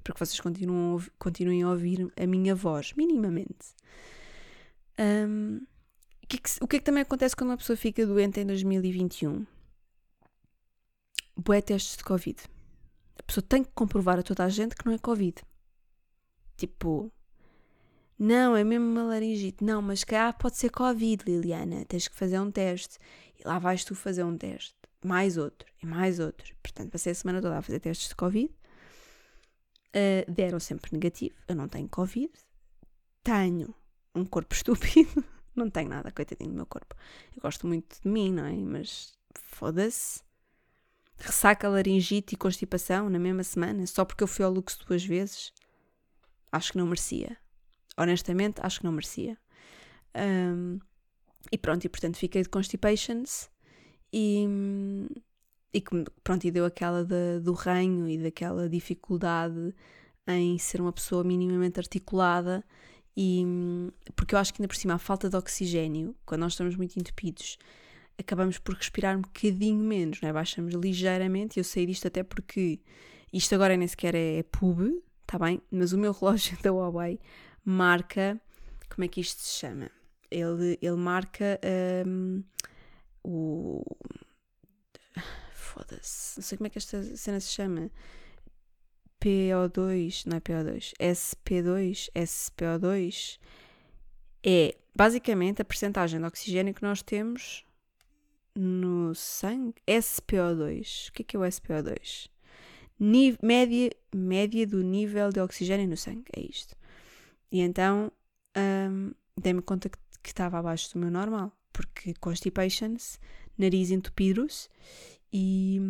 para 0.03 0.15
que 0.15 0.21
vocês 0.21 0.41
continuem 0.41 1.01
continuem 1.19 1.63
a 1.63 1.71
ouvir 1.71 2.13
a 2.17 2.27
minha 2.27 2.55
voz, 2.55 2.93
minimamente. 2.95 3.75
Um, 4.99 5.61
o, 6.23 6.27
que 6.27 6.37
é 6.37 6.41
que, 6.41 6.51
o 6.61 6.69
que 6.69 6.77
é 6.77 6.79
que 6.79 6.85
também 6.85 7.03
acontece 7.03 7.35
quando 7.35 7.51
uma 7.51 7.57
pessoa 7.57 7.77
fica 7.77 8.07
doente 8.07 8.41
em 8.41 8.47
2021? 8.47 9.47
bué 11.41 11.61
testes 11.61 11.97
de 11.97 12.05
Covid. 12.05 12.39
A 13.19 13.23
pessoa 13.23 13.45
tem 13.47 13.65
que 13.65 13.71
comprovar 13.75 14.19
a 14.19 14.23
toda 14.23 14.45
a 14.45 14.49
gente 14.49 14.75
que 14.75 14.87
não 14.87 14.93
é 14.93 14.99
Covid. 14.99 15.43
Tipo, 16.57 17.11
não, 18.19 18.55
é 18.55 18.63
mesmo 18.63 18.87
uma 18.87 19.03
laringite. 19.03 19.65
Não, 19.65 19.81
mas 19.81 20.05
cá 20.05 20.33
pode 20.33 20.57
ser 20.57 20.71
Covid, 20.71 21.25
Liliana. 21.27 21.85
Tens 21.87 22.09
que 22.09 22.17
fazer 22.17 22.39
um 22.39 22.51
teste. 22.51 22.99
E 23.39 23.47
lá 23.47 23.59
vais 23.59 23.85
tu 23.85 23.95
fazer 23.95 24.25
um 24.25 24.37
teste. 24.37 24.75
Mais 25.05 25.37
outro. 25.37 25.71
E 25.83 25.87
mais 25.87 26.19
outro. 26.21 26.55
Portanto, 26.63 26.91
passei 26.91 27.13
a 27.13 27.15
semana 27.15 27.41
toda 27.41 27.59
a 27.59 27.63
fazer 27.63 27.81
testes 27.81 28.09
de 28.09 28.15
Covid. 28.15 28.53
Uh, 29.89 30.31
deram 30.31 30.61
sempre 30.61 30.93
negativo. 30.93 31.35
Eu 31.49 31.57
não 31.57 31.69
tenho 31.69 31.89
Covid. 31.89 32.31
Tenho 33.23 33.75
um 34.15 34.25
corpo 34.25 34.55
estúpido. 34.55 35.25
não 35.55 35.71
tenho 35.71 35.89
nada, 35.89 36.11
coitadinho 36.11 36.51
do 36.51 36.57
meu 36.57 36.67
corpo. 36.67 36.95
Eu 37.35 37.43
gosto 37.43 37.67
muito 37.67 38.01
de 38.01 38.09
mim, 38.09 38.33
não 38.33 38.45
é? 38.45 38.53
Mas 38.53 39.13
foda-se 39.35 40.21
ressaca, 41.21 41.69
laringite 41.69 42.35
e 42.35 42.39
constipação 42.39 43.11
na 43.11 43.19
mesma 43.19 43.45
semana, 43.45 43.87
só 43.87 44.05
porque 44.05 44.25
eu 44.25 44.29
fui 44.29 44.45
ao 44.45 44.51
luxo 44.51 44.79
duas 44.87 45.05
vezes, 45.05 45.53
acho 46.51 46.73
que 46.73 46.79
não 46.79 46.87
merecia. 46.87 47.37
Honestamente, 47.97 48.61
acho 48.63 48.81
que 48.81 48.85
não 48.85 48.93
merecia. 48.93 49.37
Um, 50.17 50.79
e 51.53 51.59
pronto, 51.59 51.85
e 51.85 51.89
portanto 51.89 52.17
fiquei 52.17 52.43
de 52.43 52.49
constipations 52.49 53.51
e, 54.13 54.47
e 55.73 55.83
pronto, 56.23 56.45
e 56.47 56.51
deu 56.51 56.65
aquela 56.65 57.05
de, 57.05 57.41
do 57.41 57.53
ranho 57.53 58.09
e 58.09 58.19
daquela 58.19 58.69
dificuldade 58.69 59.75
em 60.27 60.59
ser 60.59 60.81
uma 60.81 60.93
pessoa 60.93 61.25
minimamente 61.25 61.81
articulada 61.81 62.65
e 63.17 63.45
porque 64.15 64.35
eu 64.35 64.39
acho 64.39 64.55
que 64.55 64.63
ainda 64.63 64.69
por 64.69 64.77
cima 64.77 64.95
a 64.95 64.99
falta 64.99 65.29
de 65.29 65.37
oxigênio, 65.37 66.15
quando 66.25 66.43
nós 66.43 66.53
estamos 66.53 66.77
muito 66.77 66.99
entupidos, 66.99 67.59
acabamos 68.19 68.59
por 68.59 68.75
respirar 68.75 69.17
um 69.17 69.23
bocadinho 69.23 69.83
menos, 69.83 70.21
não 70.21 70.29
é? 70.29 70.33
Baixamos 70.33 70.75
ligeiramente. 70.75 71.59
Eu 71.59 71.65
sei 71.65 71.87
disto 71.87 72.07
até 72.07 72.23
porque 72.23 72.79
isto 73.33 73.55
agora 73.55 73.77
nem 73.77 73.89
sequer 73.89 74.15
é 74.15 74.43
pub, 74.45 75.03
tá 75.27 75.39
bem? 75.39 75.61
Mas 75.71 75.93
o 75.93 75.99
meu 75.99 76.13
relógio 76.19 76.57
da 76.63 76.71
Huawei 76.73 77.19
marca. 77.65 78.41
Como 78.89 79.05
é 79.05 79.09
que 79.09 79.21
isto 79.21 79.41
se 79.41 79.59
chama? 79.59 79.91
Ele, 80.31 80.79
ele 80.81 80.97
marca 80.97 81.61
um, 82.07 82.43
o. 83.23 83.85
Foda-se, 85.53 86.39
não 86.39 86.43
sei 86.43 86.59
como 86.59 86.67
é 86.67 86.71
que 86.71 86.79
esta 86.79 87.03
cena 87.17 87.41
se 87.41 87.53
chama. 87.53 87.91
PO2, 89.21 90.25
não 90.27 90.39
é 90.39 90.41
PO2, 90.41 90.95
SP2, 90.99 92.09
SPO2 92.15 93.39
é 94.43 94.75
basicamente 94.95 95.61
a 95.61 95.65
percentagem 95.65 96.19
de 96.19 96.27
oxigênio 96.27 96.75
que 96.75 96.83
nós 96.83 97.03
temos 97.03 97.65
no 98.55 99.15
sangue. 99.15 99.75
SPO2. 99.87 101.09
O 101.09 101.13
que 101.13 101.23
é 101.23 101.25
que 101.25 101.37
é 101.37 101.39
o 101.39 101.43
SPO2? 101.43 102.29
Nível, 102.99 103.39
média, 103.43 103.91
média 104.15 104.67
do 104.67 104.83
nível 104.83 105.31
de 105.31 105.41
oxigênio 105.41 105.89
no 105.89 105.97
sangue. 105.97 106.25
É 106.35 106.41
isto. 106.41 106.77
E 107.51 107.61
então 107.61 108.11
um, 108.57 109.13
dei-me 109.37 109.63
conta 109.63 109.89
que 109.89 109.99
estava 110.29 110.59
abaixo 110.59 110.93
do 110.95 111.01
meu 111.01 111.11
normal. 111.11 111.53
Porque 111.73 112.15
constipations, 112.15 113.19
nariz 113.57 113.91
entupido 113.91 114.47
e, 115.33 115.81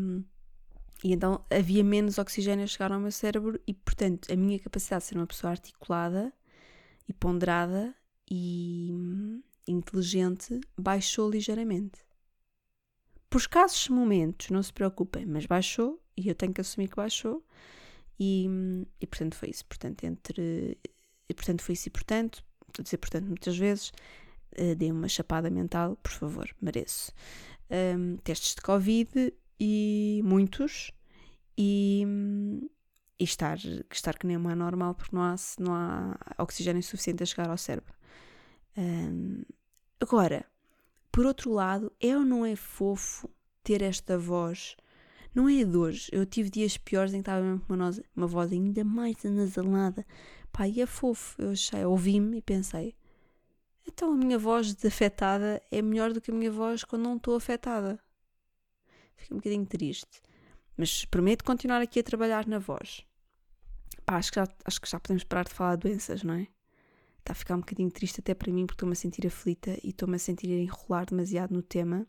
e 1.02 1.12
então 1.12 1.44
havia 1.50 1.82
menos 1.82 2.18
oxigênio 2.18 2.64
a 2.64 2.66
chegar 2.66 2.92
ao 2.92 3.00
meu 3.00 3.10
cérebro 3.12 3.60
e, 3.66 3.72
portanto, 3.72 4.30
a 4.32 4.36
minha 4.36 4.58
capacidade 4.58 5.02
de 5.02 5.08
ser 5.08 5.16
uma 5.16 5.26
pessoa 5.26 5.52
articulada 5.52 6.32
e 7.08 7.12
ponderada 7.12 7.94
e 8.30 8.90
hum, 8.92 9.42
inteligente 9.66 10.60
baixou 10.78 11.30
ligeiramente. 11.30 12.00
Por 13.28 13.38
escassos 13.38 13.88
momentos, 13.88 14.50
não 14.50 14.62
se 14.62 14.72
preocupem, 14.72 15.24
mas 15.24 15.46
baixou 15.46 16.02
e 16.16 16.28
eu 16.28 16.34
tenho 16.34 16.52
que 16.52 16.60
assumir 16.60 16.88
que 16.88 16.96
baixou 16.96 17.44
e, 18.18 18.48
e 19.00 19.06
portanto 19.06 19.34
foi 19.36 19.50
isso. 19.50 19.64
Portanto, 19.66 20.04
entre. 20.04 20.76
E 21.28 21.34
portanto 21.34 21.62
foi 21.62 21.74
isso 21.74 21.88
e 21.88 21.90
portanto, 21.90 22.44
estou 22.68 22.82
a 22.82 22.84
dizer 22.84 22.98
portanto 22.98 23.26
muitas 23.26 23.56
vezes, 23.56 23.92
uh, 24.58 24.74
dei 24.74 24.90
uma 24.90 25.08
chapada 25.08 25.50
mental, 25.50 25.96
por 26.02 26.12
favor, 26.12 26.48
mereço. 26.60 27.12
Um, 27.70 28.16
testes 28.18 28.54
de 28.54 28.62
Covid 28.62 29.32
e 29.58 30.20
muitos 30.24 30.90
e, 31.56 32.04
e 33.18 33.24
estar, 33.24 33.58
estar 33.92 34.18
que 34.18 34.26
nem 34.26 34.36
uma 34.36 34.56
normal 34.56 34.94
porque 34.94 35.14
não 35.14 35.22
há, 35.22 35.36
não 35.58 35.74
há 35.74 36.18
oxigênio 36.38 36.82
suficiente 36.82 37.22
a 37.22 37.26
chegar 37.26 37.50
ao 37.50 37.58
cérebro. 37.58 37.94
Um, 38.76 39.42
agora, 40.00 40.46
por 41.12 41.26
outro 41.26 41.52
lado, 41.52 41.92
é 42.00 42.16
ou 42.16 42.24
não 42.24 42.46
é 42.46 42.56
fofo 42.56 43.28
ter 43.62 43.82
esta 43.82 44.16
voz? 44.16 44.76
Não 45.34 45.48
é 45.48 45.64
de 45.64 45.76
hoje. 45.76 46.08
Eu 46.12 46.26
tive 46.26 46.50
dias 46.50 46.76
piores 46.76 47.12
em 47.12 47.18
que 47.18 47.20
estava 47.22 47.42
mesmo 47.42 47.60
com 47.60 47.74
uma, 47.74 47.90
uma 48.16 48.26
voz 48.26 48.52
ainda 48.52 48.82
mais 48.84 49.24
anasalada. 49.24 50.04
Pá, 50.52 50.66
e 50.66 50.80
é 50.80 50.86
fofo. 50.86 51.36
Eu 51.40 51.90
ouvi-me 51.90 52.38
e 52.38 52.42
pensei: 52.42 52.94
então 53.86 54.12
a 54.12 54.16
minha 54.16 54.38
voz 54.38 54.74
desafetada 54.74 55.62
é 55.70 55.82
melhor 55.82 56.12
do 56.12 56.20
que 56.20 56.30
a 56.30 56.34
minha 56.34 56.50
voz 56.50 56.84
quando 56.84 57.02
não 57.02 57.16
estou 57.16 57.36
afetada. 57.36 57.98
Fiquei 59.16 59.34
um 59.34 59.38
bocadinho 59.38 59.66
triste. 59.66 60.22
Mas 60.76 61.04
prometo 61.04 61.44
continuar 61.44 61.82
aqui 61.82 62.00
a 62.00 62.02
trabalhar 62.02 62.46
na 62.46 62.58
voz. 62.58 63.04
Pá, 64.04 64.16
acho 64.16 64.32
que 64.32 64.36
já, 64.36 64.48
acho 64.64 64.80
que 64.80 64.88
já 64.88 64.98
podemos 64.98 65.24
parar 65.24 65.44
de 65.44 65.52
falar 65.52 65.76
de 65.76 65.88
doenças, 65.88 66.22
não 66.22 66.34
é? 66.34 66.46
está 67.20 67.32
a 67.32 67.34
ficar 67.34 67.54
um 67.54 67.60
bocadinho 67.60 67.90
triste 67.90 68.20
até 68.20 68.34
para 68.34 68.52
mim 68.52 68.66
porque 68.66 68.76
estou-me 68.76 68.92
a 68.92 68.96
sentir 68.96 69.26
aflita 69.26 69.78
e 69.84 69.90
estou-me 69.90 70.16
a 70.16 70.18
sentir 70.18 70.48
a 70.48 70.58
enrolar 70.58 71.06
demasiado 71.06 71.52
no 71.52 71.62
tema. 71.62 72.06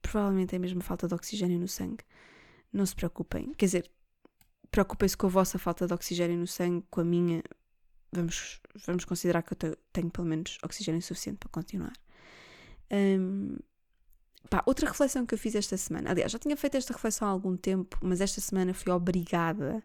Provavelmente 0.00 0.54
é 0.54 0.58
mesmo 0.58 0.80
falta 0.80 1.08
de 1.08 1.14
oxigênio 1.14 1.58
no 1.58 1.68
sangue. 1.68 2.04
Não 2.72 2.86
se 2.86 2.94
preocupem. 2.94 3.52
Quer 3.54 3.66
dizer, 3.66 3.90
preocupem-se 4.70 5.16
com 5.16 5.26
a 5.26 5.30
vossa 5.30 5.58
falta 5.58 5.86
de 5.86 5.92
oxigênio 5.92 6.38
no 6.38 6.46
sangue, 6.46 6.86
com 6.90 7.00
a 7.00 7.04
minha. 7.04 7.42
Vamos, 8.16 8.60
vamos 8.86 9.04
considerar 9.04 9.42
que 9.42 9.52
eu 9.52 9.76
tenho 9.92 10.10
pelo 10.10 10.26
menos 10.26 10.58
oxigênio 10.62 11.02
suficiente 11.02 11.38
para 11.38 11.50
continuar. 11.50 11.92
Um, 12.90 13.56
pá, 14.48 14.62
outra 14.66 14.88
reflexão 14.88 15.26
que 15.26 15.34
eu 15.34 15.38
fiz 15.38 15.54
esta 15.54 15.76
semana. 15.76 16.10
Aliás, 16.10 16.32
já 16.32 16.38
tinha 16.38 16.56
feito 16.56 16.76
esta 16.76 16.92
reflexão 16.92 17.28
há 17.28 17.30
algum 17.30 17.56
tempo, 17.56 17.98
mas 18.02 18.20
esta 18.20 18.40
semana 18.40 18.72
fui 18.72 18.92
obrigada 18.92 19.82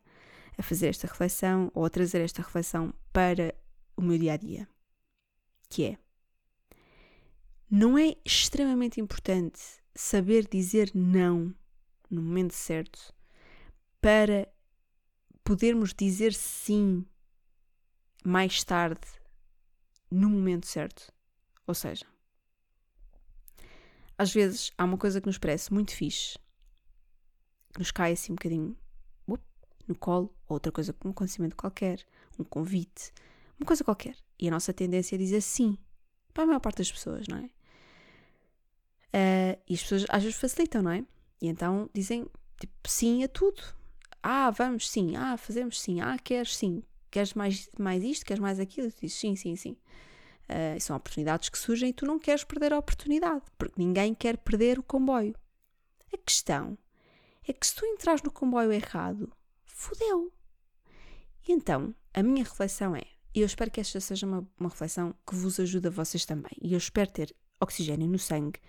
a 0.58 0.64
fazer 0.64 0.88
esta 0.88 1.08
reflexão 1.08 1.72
ou 1.74 1.86
a 1.86 1.90
trazer 1.90 2.22
esta 2.22 2.42
reflexão 2.42 2.94
para 3.12 3.54
o 3.98 4.02
meu 4.02 4.18
dia 4.18 4.34
a 4.34 4.38
dia, 4.38 4.68
que 5.70 5.84
é 5.84 5.98
não 7.70 7.98
é 7.98 8.18
extremamente 8.26 9.00
importante 9.00 9.62
saber 9.96 10.46
dizer 10.46 10.92
não 10.94 11.56
no 12.10 12.22
momento 12.22 12.54
certo 12.54 13.14
para 14.02 14.46
podermos 15.42 15.94
dizer 15.94 16.34
sim 16.34 17.06
mais 18.24 18.64
tarde 18.64 19.08
no 20.10 20.30
momento 20.30 20.68
certo. 20.68 21.12
Ou 21.66 21.74
seja, 21.74 22.06
às 24.18 24.34
vezes 24.34 24.72
há 24.78 24.84
uma 24.84 24.98
coisa 24.98 25.22
que 25.22 25.28
nos 25.28 25.38
parece 25.38 25.74
muito 25.74 25.96
fixe, 25.96 26.38
que 27.74 27.80
nos 27.80 27.92
cai 27.92 28.14
assim 28.14 28.34
um 28.34 28.36
bocadinho 28.36 28.78
no 29.88 29.96
colo, 29.96 30.34
ou 30.48 30.56
outra 30.56 30.72
coisa, 30.72 30.96
um 31.04 31.10
acontecimento 31.10 31.56
qualquer, 31.56 32.06
um 32.40 32.44
convite, 32.44 33.12
uma 33.60 33.66
coisa 33.66 33.84
qualquer. 33.84 34.16
E 34.40 34.48
a 34.48 34.52
nossa 34.52 34.74
tendência 34.74 35.16
é 35.16 35.18
dizer 35.18 35.42
sim. 35.42 35.78
Para 36.34 36.44
a 36.44 36.48
maior 36.48 36.60
parte 36.60 36.78
das 36.78 36.92
pessoas, 36.92 37.28
não 37.28 37.38
é? 37.38 37.50
Uh, 39.14 39.62
e 39.68 39.74
as 39.74 39.82
pessoas 39.82 40.06
às 40.10 40.24
vezes 40.24 40.40
facilitam, 40.40 40.82
não 40.82 40.92
é? 40.92 41.04
E 41.42 41.48
então 41.48 41.90
dizem 41.94 42.26
tipo, 42.60 42.74
sim 42.88 43.24
a 43.24 43.28
tudo. 43.28 43.62
Ah, 44.24 44.50
vamos, 44.50 44.90
sim. 44.90 45.16
Ah, 45.16 45.36
fazemos, 45.36 45.82
sim. 45.82 46.00
Ah, 46.00 46.18
queres, 46.18 46.56
sim. 46.56 46.84
Queres 47.12 47.34
mais, 47.34 47.70
mais 47.78 48.04
isto? 48.04 48.26
Queres 48.26 48.42
mais 48.42 48.60
aquilo? 48.60 48.88
E 48.88 49.02
dizes 49.02 49.20
sim, 49.20 49.36
sim, 49.36 49.56
sim. 49.56 49.78
Uh, 50.50 50.80
são 50.80 50.96
oportunidades 50.96 51.50
que 51.50 51.58
surgem 51.58 51.90
e 51.90 51.94
tu 51.94 52.06
não 52.06 52.18
queres 52.18 52.44
perder 52.44 52.74
a 52.74 52.80
oportunidade, 52.80 53.44
porque 53.58 53.76
ninguém 53.78 54.14
quer 54.14 54.38
perder 54.38 54.80
o 54.80 54.84
comboio. 54.84 55.36
A 56.14 56.18
questão 56.18 56.78
é 57.48 57.54
que 57.54 57.66
se 57.68 57.76
tu 57.76 57.86
entras 57.86 58.22
no 58.22 58.32
comboio 58.32 58.72
errado, 58.72 59.32
fodeu. 59.66 60.32
E 61.48 61.52
então, 61.52 61.94
a 62.14 62.24
minha 62.24 62.44
reflexão 62.44 62.96
é, 62.96 63.04
e 63.34 63.42
eu 63.42 63.46
espero 63.46 63.72
que 63.72 63.80
esta 63.80 64.00
seja 64.00 64.26
uma, 64.26 64.48
uma 64.60 64.70
reflexão 64.70 65.16
que 65.26 65.36
vos 65.36 65.60
ajude 65.60 65.88
a 65.88 65.92
vocês 65.92 66.26
também, 66.26 66.52
e 66.62 66.74
eu 66.74 66.78
espero 66.78 67.12
ter 67.12 67.36
oxigênio 67.60 68.08
no 68.08 68.20
sangue 68.20 68.60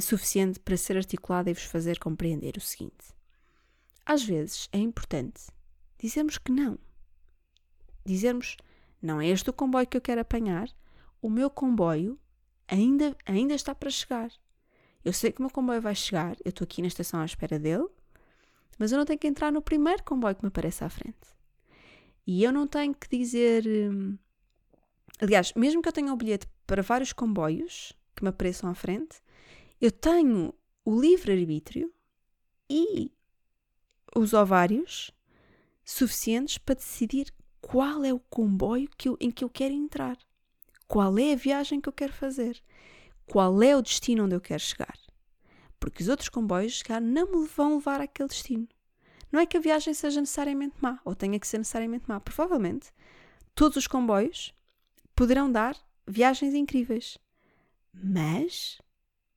suficiente 0.00 0.60
para 0.60 0.76
ser 0.76 0.96
articulada 0.96 1.50
e 1.50 1.54
vos 1.54 1.64
fazer 1.64 1.98
compreender 1.98 2.56
o 2.56 2.60
seguinte. 2.60 3.14
Às 4.04 4.22
vezes 4.22 4.68
é 4.72 4.78
importante 4.78 5.46
dizermos 5.98 6.38
que 6.38 6.52
não. 6.52 6.78
Dizermos, 8.06 8.56
não 9.02 9.20
é 9.20 9.26
este 9.26 9.50
o 9.50 9.52
comboio 9.52 9.86
que 9.86 9.96
eu 9.96 10.00
quero 10.00 10.20
apanhar, 10.20 10.68
o 11.20 11.28
meu 11.28 11.50
comboio 11.50 12.18
ainda, 12.68 13.16
ainda 13.26 13.52
está 13.52 13.74
para 13.74 13.90
chegar. 13.90 14.30
Eu 15.04 15.12
sei 15.12 15.32
que 15.32 15.40
o 15.40 15.42
meu 15.42 15.50
comboio 15.50 15.82
vai 15.82 15.94
chegar, 15.94 16.36
eu 16.44 16.50
estou 16.50 16.64
aqui 16.64 16.80
na 16.80 16.88
estação 16.88 17.20
à 17.20 17.24
espera 17.24 17.58
dele, 17.58 17.88
mas 18.78 18.92
eu 18.92 18.98
não 18.98 19.04
tenho 19.04 19.18
que 19.18 19.26
entrar 19.26 19.50
no 19.50 19.60
primeiro 19.60 20.04
comboio 20.04 20.36
que 20.36 20.42
me 20.42 20.48
aparece 20.48 20.84
à 20.84 20.88
frente. 20.88 21.36
E 22.24 22.44
eu 22.44 22.52
não 22.52 22.66
tenho 22.66 22.94
que 22.94 23.08
dizer. 23.08 23.66
Hum, 23.66 24.16
aliás, 25.20 25.52
mesmo 25.54 25.82
que 25.82 25.88
eu 25.88 25.92
tenha 25.92 26.12
o 26.12 26.16
bilhete 26.16 26.46
para 26.64 26.82
vários 26.82 27.12
comboios 27.12 27.92
que 28.14 28.22
me 28.22 28.28
apareçam 28.28 28.70
à 28.70 28.74
frente, 28.74 29.20
eu 29.80 29.90
tenho 29.90 30.54
o 30.84 31.00
livre-arbítrio 31.00 31.92
e 32.70 33.12
os 34.14 34.32
ovários 34.32 35.10
suficientes 35.84 36.58
para 36.58 36.76
decidir 36.76 37.32
qual 37.66 38.04
é 38.04 38.14
o 38.14 38.20
comboio 38.20 38.88
que 38.96 39.08
eu, 39.08 39.16
em 39.20 39.28
que 39.28 39.42
eu 39.42 39.50
quero 39.50 39.74
entrar, 39.74 40.16
qual 40.86 41.18
é 41.18 41.32
a 41.32 41.36
viagem 41.36 41.80
que 41.80 41.88
eu 41.88 41.92
quero 41.92 42.12
fazer, 42.12 42.62
qual 43.26 43.60
é 43.60 43.76
o 43.76 43.82
destino 43.82 44.24
onde 44.24 44.36
eu 44.36 44.40
quero 44.40 44.62
chegar. 44.62 44.96
Porque 45.80 46.00
os 46.00 46.08
outros 46.08 46.28
comboios, 46.28 46.74
chegar 46.74 47.00
não 47.00 47.26
me 47.28 47.48
vão 47.48 47.74
levar 47.74 48.00
àquele 48.00 48.28
destino. 48.28 48.68
Não 49.32 49.40
é 49.40 49.46
que 49.46 49.56
a 49.56 49.60
viagem 49.60 49.92
seja 49.92 50.20
necessariamente 50.20 50.76
má, 50.80 51.00
ou 51.04 51.12
tenha 51.16 51.40
que 51.40 51.46
ser 51.46 51.58
necessariamente 51.58 52.04
má. 52.06 52.20
Provavelmente, 52.20 52.92
todos 53.52 53.76
os 53.78 53.88
comboios 53.88 54.54
poderão 55.16 55.50
dar 55.50 55.76
viagens 56.06 56.54
incríveis. 56.54 57.18
Mas 57.92 58.80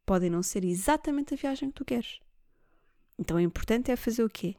podem 0.05 0.29
não 0.29 0.43
ser 0.43 0.63
exatamente 0.63 1.33
a 1.33 1.37
viagem 1.37 1.69
que 1.69 1.75
tu 1.77 1.83
queres. 1.83 2.19
Então 3.17 3.37
o 3.37 3.41
importante 3.41 3.89
é 3.89 3.95
fazer 3.95 4.23
o 4.23 4.29
quê? 4.29 4.55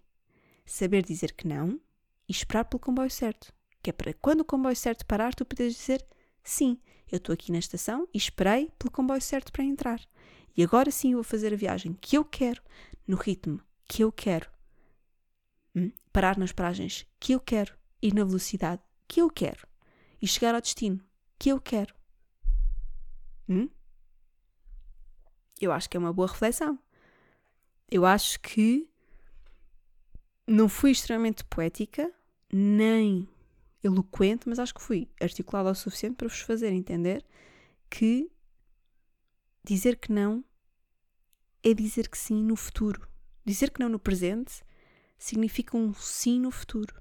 Saber 0.67 1.05
dizer 1.05 1.35
que 1.35 1.47
não 1.47 1.81
e 2.29 2.33
esperar 2.33 2.65
pelo 2.65 2.81
comboio 2.81 3.11
certo. 3.11 3.60
Que 3.83 3.91
é 3.91 3.93
para 3.93 4.13
quando 4.15 4.41
o 4.41 4.45
comboio 4.45 4.77
certo 4.77 5.07
parar, 5.07 5.35
tu 5.35 5.45
podes 5.45 5.75
dizer 5.75 6.07
sim, 6.43 6.79
eu 7.11 7.17
estou 7.19 7.33
aqui 7.33 7.51
na 7.51 7.59
estação 7.59 8.09
e 8.13 8.19
esperei 8.19 8.71
pelo 8.79 8.91
comboio 8.91 9.21
certo 9.21 9.53
para 9.53 9.65
entrar. 9.65 10.01
E 10.57 10.63
agora 10.63 10.91
sim 10.91 11.13
eu 11.13 11.19
vou 11.19 11.25
fazer 11.25 11.53
a 11.53 11.57
viagem 11.57 11.95
que 12.01 12.17
eu 12.17 12.25
quero, 12.25 12.63
no 13.07 13.17
ritmo 13.17 13.61
que 13.87 14.03
eu 14.03 14.13
quero. 14.13 14.51
Hum? 15.75 15.91
Parar 16.13 16.37
nas 16.37 16.53
paragens 16.53 17.07
que 17.19 17.33
eu 17.33 17.41
quero, 17.41 17.75
ir 18.03 18.15
na 18.15 18.25
velocidade 18.25 18.83
que 19.07 19.21
eu 19.21 19.31
quero 19.31 19.67
e 20.21 20.27
chegar 20.27 20.55
ao 20.55 20.61
destino 20.61 21.03
que 21.39 21.49
eu 21.49 21.61
quero. 21.61 21.95
Hum? 23.49 23.69
Eu 25.61 25.73
acho 25.73 25.89
que 25.89 25.97
é 25.97 26.01
uma 26.01 26.13
boa 26.13 26.29
reflexão. 26.29 26.79
Eu 27.91 28.07
acho 28.07 28.39
que 28.41 28.89
não 30.47 30.69
fui 30.69 30.91
extremamente 30.91 31.45
poética, 31.45 32.13
nem 32.53 33.29
eloquente, 33.83 34.49
mas 34.49 34.59
acho 34.59 34.75
que 34.75 34.83
fui 34.83 35.09
articulada 35.21 35.71
o 35.71 35.75
suficiente 35.75 36.17
para 36.17 36.29
vos 36.29 36.41
fazer 36.41 36.73
entender 36.73 37.25
que 37.89 38.31
dizer 39.65 39.97
que 39.99 40.13
não 40.13 40.45
é 41.63 41.75
dizer 41.75 42.09
que 42.09 42.19
sim 42.19 42.43
no 42.43 42.57
futuro. 42.57 43.09
Dizer 43.45 43.71
que 43.71 43.81
não 43.81 43.89
no 43.89 43.99
presente 43.99 44.63
significa 45.19 45.77
um 45.77 45.93
sim 45.95 46.41
no 46.41 46.51
futuro. 46.51 47.01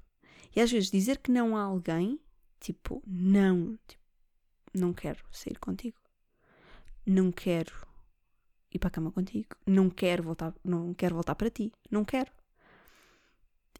E 0.54 0.60
às 0.60 0.70
vezes 0.70 0.90
dizer 0.90 1.18
que 1.18 1.30
não 1.30 1.56
a 1.56 1.62
alguém, 1.62 2.18
tipo, 2.58 3.02
não, 3.06 3.78
tipo, 3.86 4.02
não 4.74 4.92
quero 4.92 5.24
sair 5.30 5.58
contigo. 5.58 5.98
Não 7.06 7.32
quero 7.32 7.86
ir 8.72 8.78
para 8.78 8.88
a 8.88 8.90
cama 8.90 9.12
contigo. 9.12 9.56
Não 9.66 9.88
quero 9.88 10.22
voltar, 10.22 10.54
não 10.64 10.92
quero 10.94 11.14
voltar 11.14 11.34
para 11.34 11.50
ti. 11.50 11.72
Não 11.90 12.04
quero. 12.04 12.30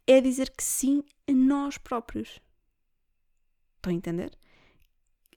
É 0.07 0.21
dizer 0.21 0.51
que 0.51 0.65
sim 0.65 1.05
a 1.29 1.33
nós 1.33 1.77
próprios. 1.79 2.41
Estão 3.81 3.93
a 3.95 3.97
entender? 3.97 4.31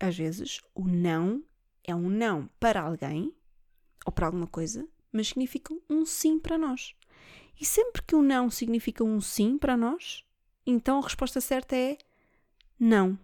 Às 0.01 0.17
vezes 0.17 0.60
o 0.75 0.86
não 0.86 1.41
é 1.82 1.95
um 1.95 2.10
não 2.10 2.49
para 2.60 2.82
alguém 2.82 3.34
ou 4.06 4.12
para 4.12 4.25
alguma 4.25 4.47
coisa, 4.47 4.86
mas 5.13 5.29
significa 5.29 5.73
um 5.89 6.06
sim 6.06 6.38
para 6.38 6.58
nós. 6.58 6.93
E 7.60 7.65
sempre 7.65 8.01
que 8.01 8.13
o 8.13 8.19
um 8.19 8.21
não 8.21 8.49
significa 8.49 9.01
um 9.01 9.21
sim 9.21 9.58
para 9.58 9.77
nós, 9.77 10.25
então 10.65 10.99
a 10.99 11.03
resposta 11.03 11.39
certa 11.39 11.73
é 11.73 11.97
não. 12.77 13.17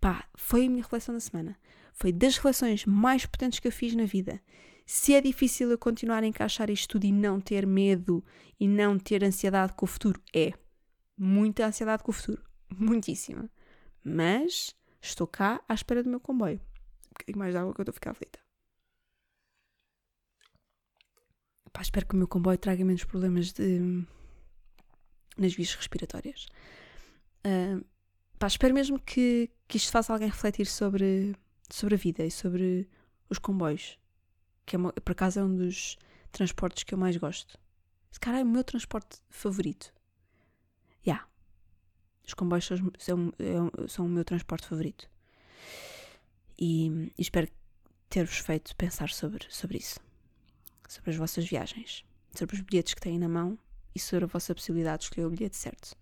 Pá, 0.00 0.28
foi 0.34 0.66
a 0.66 0.68
minha 0.68 0.82
reflexão 0.82 1.14
da 1.14 1.20
semana. 1.20 1.56
Foi 1.92 2.10
das 2.10 2.34
reflexões 2.34 2.84
mais 2.84 3.24
potentes 3.24 3.60
que 3.60 3.68
eu 3.68 3.72
fiz 3.72 3.94
na 3.94 4.06
vida. 4.06 4.40
Se 4.84 5.14
é 5.14 5.20
difícil 5.20 5.70
eu 5.70 5.78
continuar 5.78 6.24
a 6.24 6.26
encaixar 6.26 6.68
isto 6.68 6.88
tudo 6.88 7.04
e 7.04 7.12
não 7.12 7.40
ter 7.40 7.64
medo 7.64 8.24
e 8.58 8.66
não 8.66 8.98
ter 8.98 9.22
ansiedade 9.22 9.72
com 9.74 9.84
o 9.84 9.88
futuro, 9.88 10.20
é. 10.34 10.52
Muita 11.16 11.66
ansiedade 11.66 12.02
com 12.02 12.10
o 12.10 12.14
futuro. 12.14 12.42
Muitíssima. 12.76 13.48
Mas 14.08 14.74
estou 15.00 15.26
cá 15.26 15.62
à 15.68 15.74
espera 15.74 16.02
do 16.02 16.10
meu 16.10 16.20
comboio. 16.20 16.60
Um 17.06 17.10
bocadinho 17.10 17.38
mais 17.38 17.52
de 17.52 17.58
água 17.58 17.74
que 17.74 17.80
eu 17.80 17.82
estou 17.82 17.92
a 17.92 17.94
ficar 17.94 18.10
aflita. 18.10 18.38
Pá, 21.72 21.82
espero 21.82 22.06
que 22.06 22.14
o 22.14 22.18
meu 22.18 22.26
comboio 22.26 22.58
traga 22.58 22.84
menos 22.84 23.04
problemas 23.04 23.52
de, 23.52 24.04
nas 25.36 25.54
vias 25.54 25.74
respiratórias. 25.74 26.46
Uh, 27.46 27.84
pá, 28.38 28.46
espero 28.46 28.74
mesmo 28.74 28.98
que, 28.98 29.50
que 29.66 29.76
isto 29.76 29.92
faça 29.92 30.12
alguém 30.12 30.28
refletir 30.28 30.66
sobre, 30.66 31.36
sobre 31.70 31.94
a 31.94 31.98
vida 31.98 32.24
e 32.24 32.30
sobre 32.30 32.88
os 33.28 33.38
comboios 33.38 33.98
que 34.68 34.76
é 34.76 34.78
uma, 34.78 34.92
por 34.92 35.12
acaso 35.12 35.40
é 35.40 35.42
um 35.42 35.56
dos 35.56 35.96
transportes 36.30 36.84
que 36.84 36.92
eu 36.92 36.98
mais 36.98 37.16
gosto. 37.16 37.58
Esse 38.10 38.20
cara 38.20 38.40
é 38.40 38.42
o 38.42 38.46
meu 38.46 38.62
transporte 38.62 39.18
favorito. 39.30 39.92
Os 42.28 42.34
comboios 42.34 42.66
são, 42.66 42.76
são, 42.98 43.32
é 43.38 43.88
são 43.88 44.04
o 44.04 44.08
meu 44.08 44.22
transporte 44.22 44.66
favorito. 44.66 45.08
E, 46.58 47.10
e 47.16 47.22
espero 47.22 47.48
ter-vos 48.10 48.36
feito 48.36 48.76
pensar 48.76 49.08
sobre, 49.08 49.46
sobre 49.48 49.78
isso. 49.78 49.98
Sobre 50.86 51.10
as 51.10 51.16
vossas 51.16 51.48
viagens. 51.48 52.04
Sobre 52.34 52.54
os 52.54 52.60
bilhetes 52.60 52.92
que 52.92 53.00
têm 53.00 53.18
na 53.18 53.30
mão 53.30 53.58
e 53.94 53.98
sobre 53.98 54.26
a 54.26 54.28
vossa 54.28 54.54
possibilidade 54.54 54.98
de 54.98 55.04
escolher 55.04 55.24
o 55.24 55.30
bilhete 55.30 55.56
certo. 55.56 55.96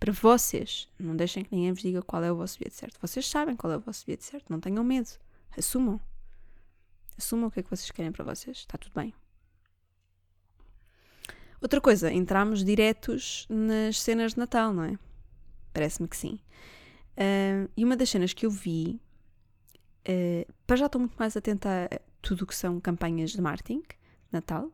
Para 0.00 0.12
vocês, 0.12 0.88
não 0.98 1.14
deixem 1.14 1.44
que 1.44 1.54
ninguém 1.54 1.74
vos 1.74 1.82
diga 1.82 2.00
qual 2.00 2.24
é 2.24 2.32
o 2.32 2.36
vosso 2.36 2.58
bilhete 2.58 2.76
certo. 2.76 2.98
Vocês 2.98 3.28
sabem 3.28 3.54
qual 3.54 3.70
é 3.70 3.76
o 3.76 3.80
vosso 3.80 4.06
bilhete 4.06 4.24
certo. 4.24 4.46
Não 4.48 4.58
tenham 4.58 4.82
medo. 4.82 5.10
Assumam. 5.58 6.00
Assumam 7.18 7.48
o 7.48 7.50
que 7.50 7.60
é 7.60 7.62
que 7.62 7.70
vocês 7.70 7.90
querem 7.90 8.12
para 8.12 8.24
vocês. 8.24 8.58
Está 8.58 8.78
tudo 8.78 8.94
bem. 8.94 9.12
Outra 11.60 11.82
coisa, 11.82 12.10
entramos 12.10 12.64
diretos 12.64 13.46
nas 13.50 14.00
cenas 14.00 14.32
de 14.32 14.38
Natal, 14.38 14.72
não 14.72 14.84
é? 14.84 14.98
Parece-me 15.76 16.08
que 16.08 16.16
sim. 16.16 16.40
Uh, 17.18 17.68
e 17.76 17.84
uma 17.84 17.98
das 17.98 18.08
cenas 18.08 18.32
que 18.32 18.46
eu 18.46 18.50
vi, 18.50 18.98
uh, 20.08 20.50
para 20.66 20.76
já 20.76 20.86
estou 20.86 20.98
muito 20.98 21.14
mais 21.18 21.36
atenta 21.36 21.86
a 21.92 22.00
tudo 22.22 22.44
o 22.44 22.46
que 22.46 22.56
são 22.56 22.80
campanhas 22.80 23.32
de 23.32 23.42
marketing, 23.42 23.82
Natal, 24.32 24.72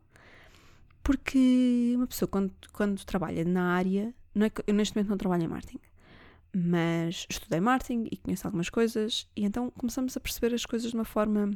porque 1.03 1.91
uma 1.97 2.07
pessoa 2.07 2.29
quando, 2.29 2.53
quando 2.71 3.03
trabalha 3.03 3.43
na 3.43 3.73
área, 3.73 4.15
não 4.33 4.45
é 4.45 4.49
que, 4.49 4.63
eu 4.65 4.73
neste 4.73 4.95
momento 4.95 5.09
não 5.09 5.17
trabalho 5.17 5.43
em 5.43 5.47
marketing, 5.49 5.81
mas 6.55 7.27
estudei 7.29 7.59
marketing 7.59 8.07
e 8.09 8.15
conheço 8.15 8.47
algumas 8.47 8.69
coisas, 8.69 9.27
e 9.35 9.43
então 9.43 9.69
começamos 9.71 10.15
a 10.15 10.21
perceber 10.21 10.55
as 10.55 10.65
coisas 10.65 10.89
de 10.89 10.95
uma 10.95 11.03
forma 11.03 11.51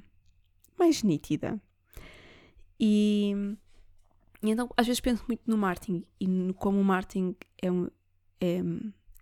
mais 0.77 1.03
nítida. 1.03 1.57
E, 2.77 3.33
e, 4.43 4.51
então, 4.51 4.69
às 4.75 4.85
vezes 4.85 4.99
penso 4.99 5.23
muito 5.25 5.43
no 5.47 5.57
marketing 5.57 6.03
e 6.19 6.27
no 6.27 6.53
como 6.53 6.81
o 6.81 6.83
marketing 6.83 7.33
é, 7.61 7.71
um, 7.71 7.87
é 8.41 8.61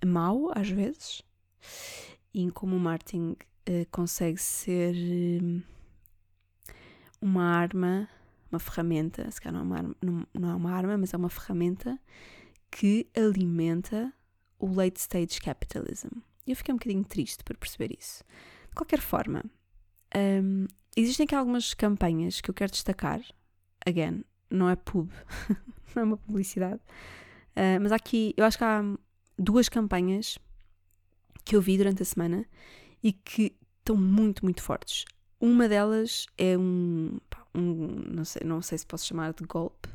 mau, 0.06 0.52
às 0.56 0.70
vezes, 0.70 1.22
e 2.34 2.42
em 2.42 2.50
como 2.50 2.76
o 2.76 2.80
marketing 2.80 3.32
uh, 3.70 3.86
consegue 3.92 4.40
ser 4.40 4.96
uh, 4.96 5.64
uma 7.22 7.44
arma, 7.44 8.10
uma 8.52 8.60
ferramenta, 8.60 9.30
se 9.32 9.42
calhar 9.42 9.54
não 9.54 9.62
é 9.62 9.64
uma 9.64 9.78
arma, 9.78 9.96
não, 10.02 10.28
não 10.34 10.50
é 10.50 10.56
uma 10.56 10.72
arma, 10.72 10.98
mas 10.98 11.14
é 11.14 11.18
uma 11.18 11.30
ferramenta 11.30 12.00
que 12.72 13.08
alimenta 13.16 14.14
o 14.60 14.74
late 14.74 15.00
stage 15.00 15.40
capitalism. 15.42 16.10
Eu 16.46 16.56
fiquei 16.56 16.74
um 16.74 16.78
bocadinho 16.78 17.04
triste 17.04 17.44
por 17.44 17.58
perceber 17.58 17.96
isso. 17.98 18.24
De 18.70 18.76
qualquer 18.76 19.00
forma, 19.00 19.44
um, 20.16 20.68
existem 20.96 21.24
aqui 21.24 21.36
algumas 21.36 21.74
campanhas 21.74 22.42
que 22.42 22.50
eu 22.50 22.54
quero 22.54 22.72
destacar. 22.72 23.22
Again, 23.86 24.24
não 24.50 24.70
é 24.70 24.76
pub, 24.76 25.10
não 25.96 26.04
é 26.04 26.06
uma 26.06 26.18
publicidade. 26.18 26.82
Uh, 27.56 27.80
mas 27.82 27.92
aqui, 27.92 28.34
eu 28.38 28.46
acho 28.46 28.58
que 28.58 28.64
há 28.64 28.84
duas 29.38 29.70
campanhas 29.70 30.38
que 31.44 31.56
eu 31.56 31.62
vi 31.62 31.78
durante 31.78 32.02
a 32.02 32.06
semana 32.06 32.46
e 33.04 33.14
que 33.14 33.56
estão 33.80 33.96
muito, 33.96 34.44
muito 34.44 34.62
fortes. 34.64 35.06
Uma 35.40 35.70
delas 35.70 36.26
é 36.38 36.58
um, 36.58 37.20
um 37.54 38.04
não, 38.10 38.26
sei, 38.26 38.42
não 38.44 38.62
sei 38.62 38.78
se 38.78 38.86
posso 38.86 39.06
chamar 39.06 39.34
de 39.34 39.44
golpe. 39.46 39.90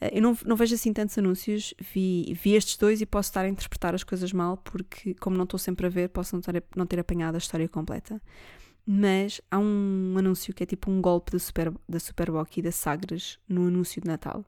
Uh, 0.00 0.08
eu 0.12 0.22
não, 0.22 0.38
não 0.46 0.54
vejo 0.56 0.74
assim 0.74 0.92
tantos 0.92 1.18
anúncios, 1.18 1.74
vi, 1.92 2.32
vi 2.40 2.54
estes 2.54 2.76
dois 2.76 3.00
e 3.00 3.06
posso 3.06 3.30
estar 3.30 3.44
a 3.44 3.48
interpretar 3.48 3.94
as 3.94 4.04
coisas 4.04 4.32
mal, 4.32 4.56
porque, 4.58 5.14
como 5.14 5.36
não 5.36 5.44
estou 5.44 5.58
sempre 5.58 5.86
a 5.86 5.90
ver, 5.90 6.08
posso 6.08 6.36
não 6.36 6.40
ter, 6.40 6.62
não 6.76 6.86
ter 6.86 7.00
apanhado 7.00 7.34
a 7.34 7.38
história 7.38 7.68
completa. 7.68 8.22
Mas 8.86 9.40
há 9.50 9.58
um 9.58 10.14
anúncio 10.16 10.54
que 10.54 10.62
é 10.62 10.66
tipo 10.66 10.90
um 10.90 11.00
golpe 11.00 11.32
da, 11.32 11.38
Super, 11.38 11.72
da 11.88 12.00
Superboc 12.00 12.56
e 12.56 12.62
da 12.62 12.72
Sagres 12.72 13.38
no 13.48 13.66
anúncio 13.66 14.00
de 14.00 14.08
Natal, 14.08 14.44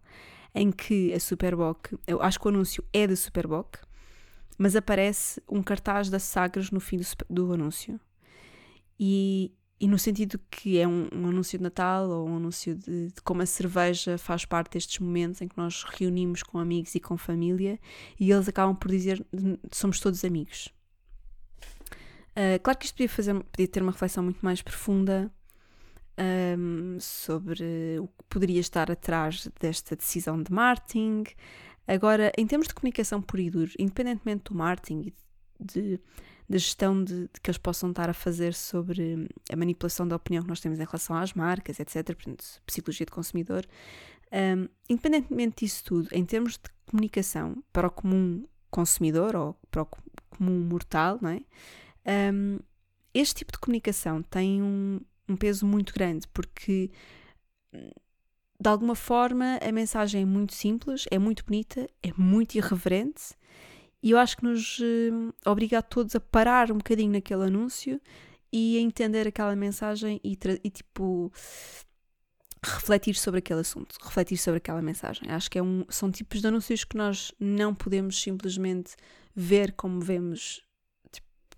em 0.54 0.70
que 0.70 1.12
a 1.12 1.20
Superboc, 1.20 1.94
eu 2.06 2.22
acho 2.22 2.40
que 2.40 2.46
o 2.46 2.50
anúncio 2.50 2.84
é 2.92 3.06
da 3.06 3.16
Superboc, 3.16 3.78
mas 4.58 4.76
aparece 4.76 5.42
um 5.48 5.62
cartaz 5.62 6.08
da 6.08 6.18
Sagres 6.18 6.70
no 6.70 6.80
fim 6.80 6.98
do, 6.98 7.04
do 7.28 7.52
anúncio. 7.52 8.00
E, 8.98 9.52
e 9.80 9.88
no 9.88 9.98
sentido 9.98 10.38
que 10.50 10.78
é 10.78 10.86
um, 10.86 11.08
um, 11.12 11.26
anúncio 11.26 11.58
de 11.58 11.62
Natal 11.64 12.08
ou 12.08 12.28
um 12.28 12.36
anúncio 12.36 12.74
de, 12.74 13.08
de, 13.08 13.22
como 13.22 13.42
a 13.42 13.46
cerveja 13.46 14.16
faz 14.16 14.44
parte 14.44 14.74
destes 14.74 14.98
momentos 15.00 15.40
em 15.40 15.48
que 15.48 15.56
nós 15.56 15.82
reunimos 15.82 16.42
com 16.42 16.58
amigos 16.58 16.94
e 16.94 17.00
com 17.00 17.16
família 17.16 17.80
e 18.18 18.30
eles 18.30 18.48
acabam 18.48 18.76
por 18.76 18.90
dizer 18.90 19.24
somos 19.72 19.98
todos 19.98 20.24
amigos. 20.24 20.72
Uh, 22.30 22.62
claro 22.62 22.78
que 22.78 22.86
isto 22.86 22.94
podia, 22.94 23.08
fazer, 23.08 23.34
podia 23.44 23.68
ter 23.68 23.82
uma 23.82 23.92
reflexão 23.92 24.22
muito 24.22 24.42
mais 24.42 24.62
profunda 24.62 25.30
um, 26.58 26.98
sobre 27.00 27.98
o 28.00 28.06
que 28.06 28.24
poderia 28.28 28.60
estar 28.60 28.90
atrás 28.90 29.48
desta 29.60 29.96
decisão 29.96 30.42
de 30.42 30.52
marketing. 30.52 31.24
Agora, 31.86 32.32
em 32.38 32.46
termos 32.46 32.68
de 32.68 32.74
comunicação 32.74 33.20
por 33.20 33.40
e 33.40 33.50
duro, 33.50 33.72
independentemente 33.78 34.44
do 34.44 34.54
marketing 34.54 35.00
e 35.06 35.14
de, 35.58 36.00
da 36.48 36.58
gestão 36.58 37.02
de, 37.02 37.22
de, 37.22 37.40
que 37.40 37.50
eles 37.50 37.58
possam 37.58 37.90
estar 37.90 38.08
a 38.08 38.14
fazer 38.14 38.54
sobre 38.54 39.28
a 39.50 39.56
manipulação 39.56 40.06
da 40.06 40.16
opinião 40.16 40.42
que 40.42 40.48
nós 40.48 40.60
temos 40.60 40.78
em 40.78 40.84
relação 40.84 41.16
às 41.16 41.32
marcas, 41.32 41.80
etc., 41.80 42.04
portanto, 42.14 42.44
psicologia 42.66 43.06
de 43.06 43.12
consumidor, 43.12 43.66
um, 44.32 44.68
independentemente 44.88 45.64
disso 45.64 45.84
tudo, 45.84 46.08
em 46.12 46.24
termos 46.24 46.54
de 46.54 46.70
comunicação 46.86 47.62
para 47.72 47.86
o 47.86 47.90
comum 47.90 48.46
consumidor 48.70 49.36
ou 49.36 49.54
para 49.70 49.82
o 49.82 49.86
comum 50.30 50.60
mortal, 50.60 51.18
não 51.20 51.30
é? 51.30 51.42
Um, 52.32 52.58
este 53.12 53.36
tipo 53.36 53.52
de 53.52 53.58
comunicação 53.58 54.22
tem 54.22 54.62
um, 54.62 55.00
um 55.28 55.36
peso 55.36 55.66
muito 55.66 55.92
grande 55.92 56.26
porque 56.28 56.90
de 58.62 58.68
alguma 58.68 58.94
forma 58.94 59.58
a 59.60 59.72
mensagem 59.72 60.22
é 60.22 60.24
muito 60.24 60.54
simples, 60.54 61.04
é 61.10 61.18
muito 61.18 61.44
bonita, 61.44 61.88
é 62.00 62.12
muito 62.16 62.54
irreverente 62.54 63.34
e 64.00 64.12
eu 64.12 64.18
acho 64.18 64.36
que 64.36 64.44
nos 64.44 64.78
uh, 64.78 65.34
obriga 65.44 65.78
a 65.78 65.82
todos 65.82 66.14
a 66.14 66.20
parar 66.20 66.70
um 66.70 66.76
bocadinho 66.76 67.10
naquele 67.10 67.42
anúncio 67.42 68.00
e 68.52 68.78
a 68.78 68.80
entender 68.80 69.26
aquela 69.26 69.56
mensagem 69.56 70.20
e, 70.22 70.38
e, 70.62 70.70
tipo 70.70 71.32
refletir 72.64 73.16
sobre 73.16 73.38
aquele 73.38 73.60
assunto, 73.60 73.96
refletir 74.00 74.36
sobre 74.36 74.58
aquela 74.58 74.80
mensagem. 74.80 75.28
Acho 75.28 75.50
que 75.50 75.58
é 75.58 75.62
um, 75.62 75.84
são 75.88 76.12
tipos 76.12 76.40
de 76.40 76.46
anúncios 76.46 76.84
que 76.84 76.96
nós 76.96 77.32
não 77.40 77.74
podemos 77.74 78.20
simplesmente 78.20 78.94
ver 79.34 79.72
como 79.72 80.00
vemos 80.00 80.62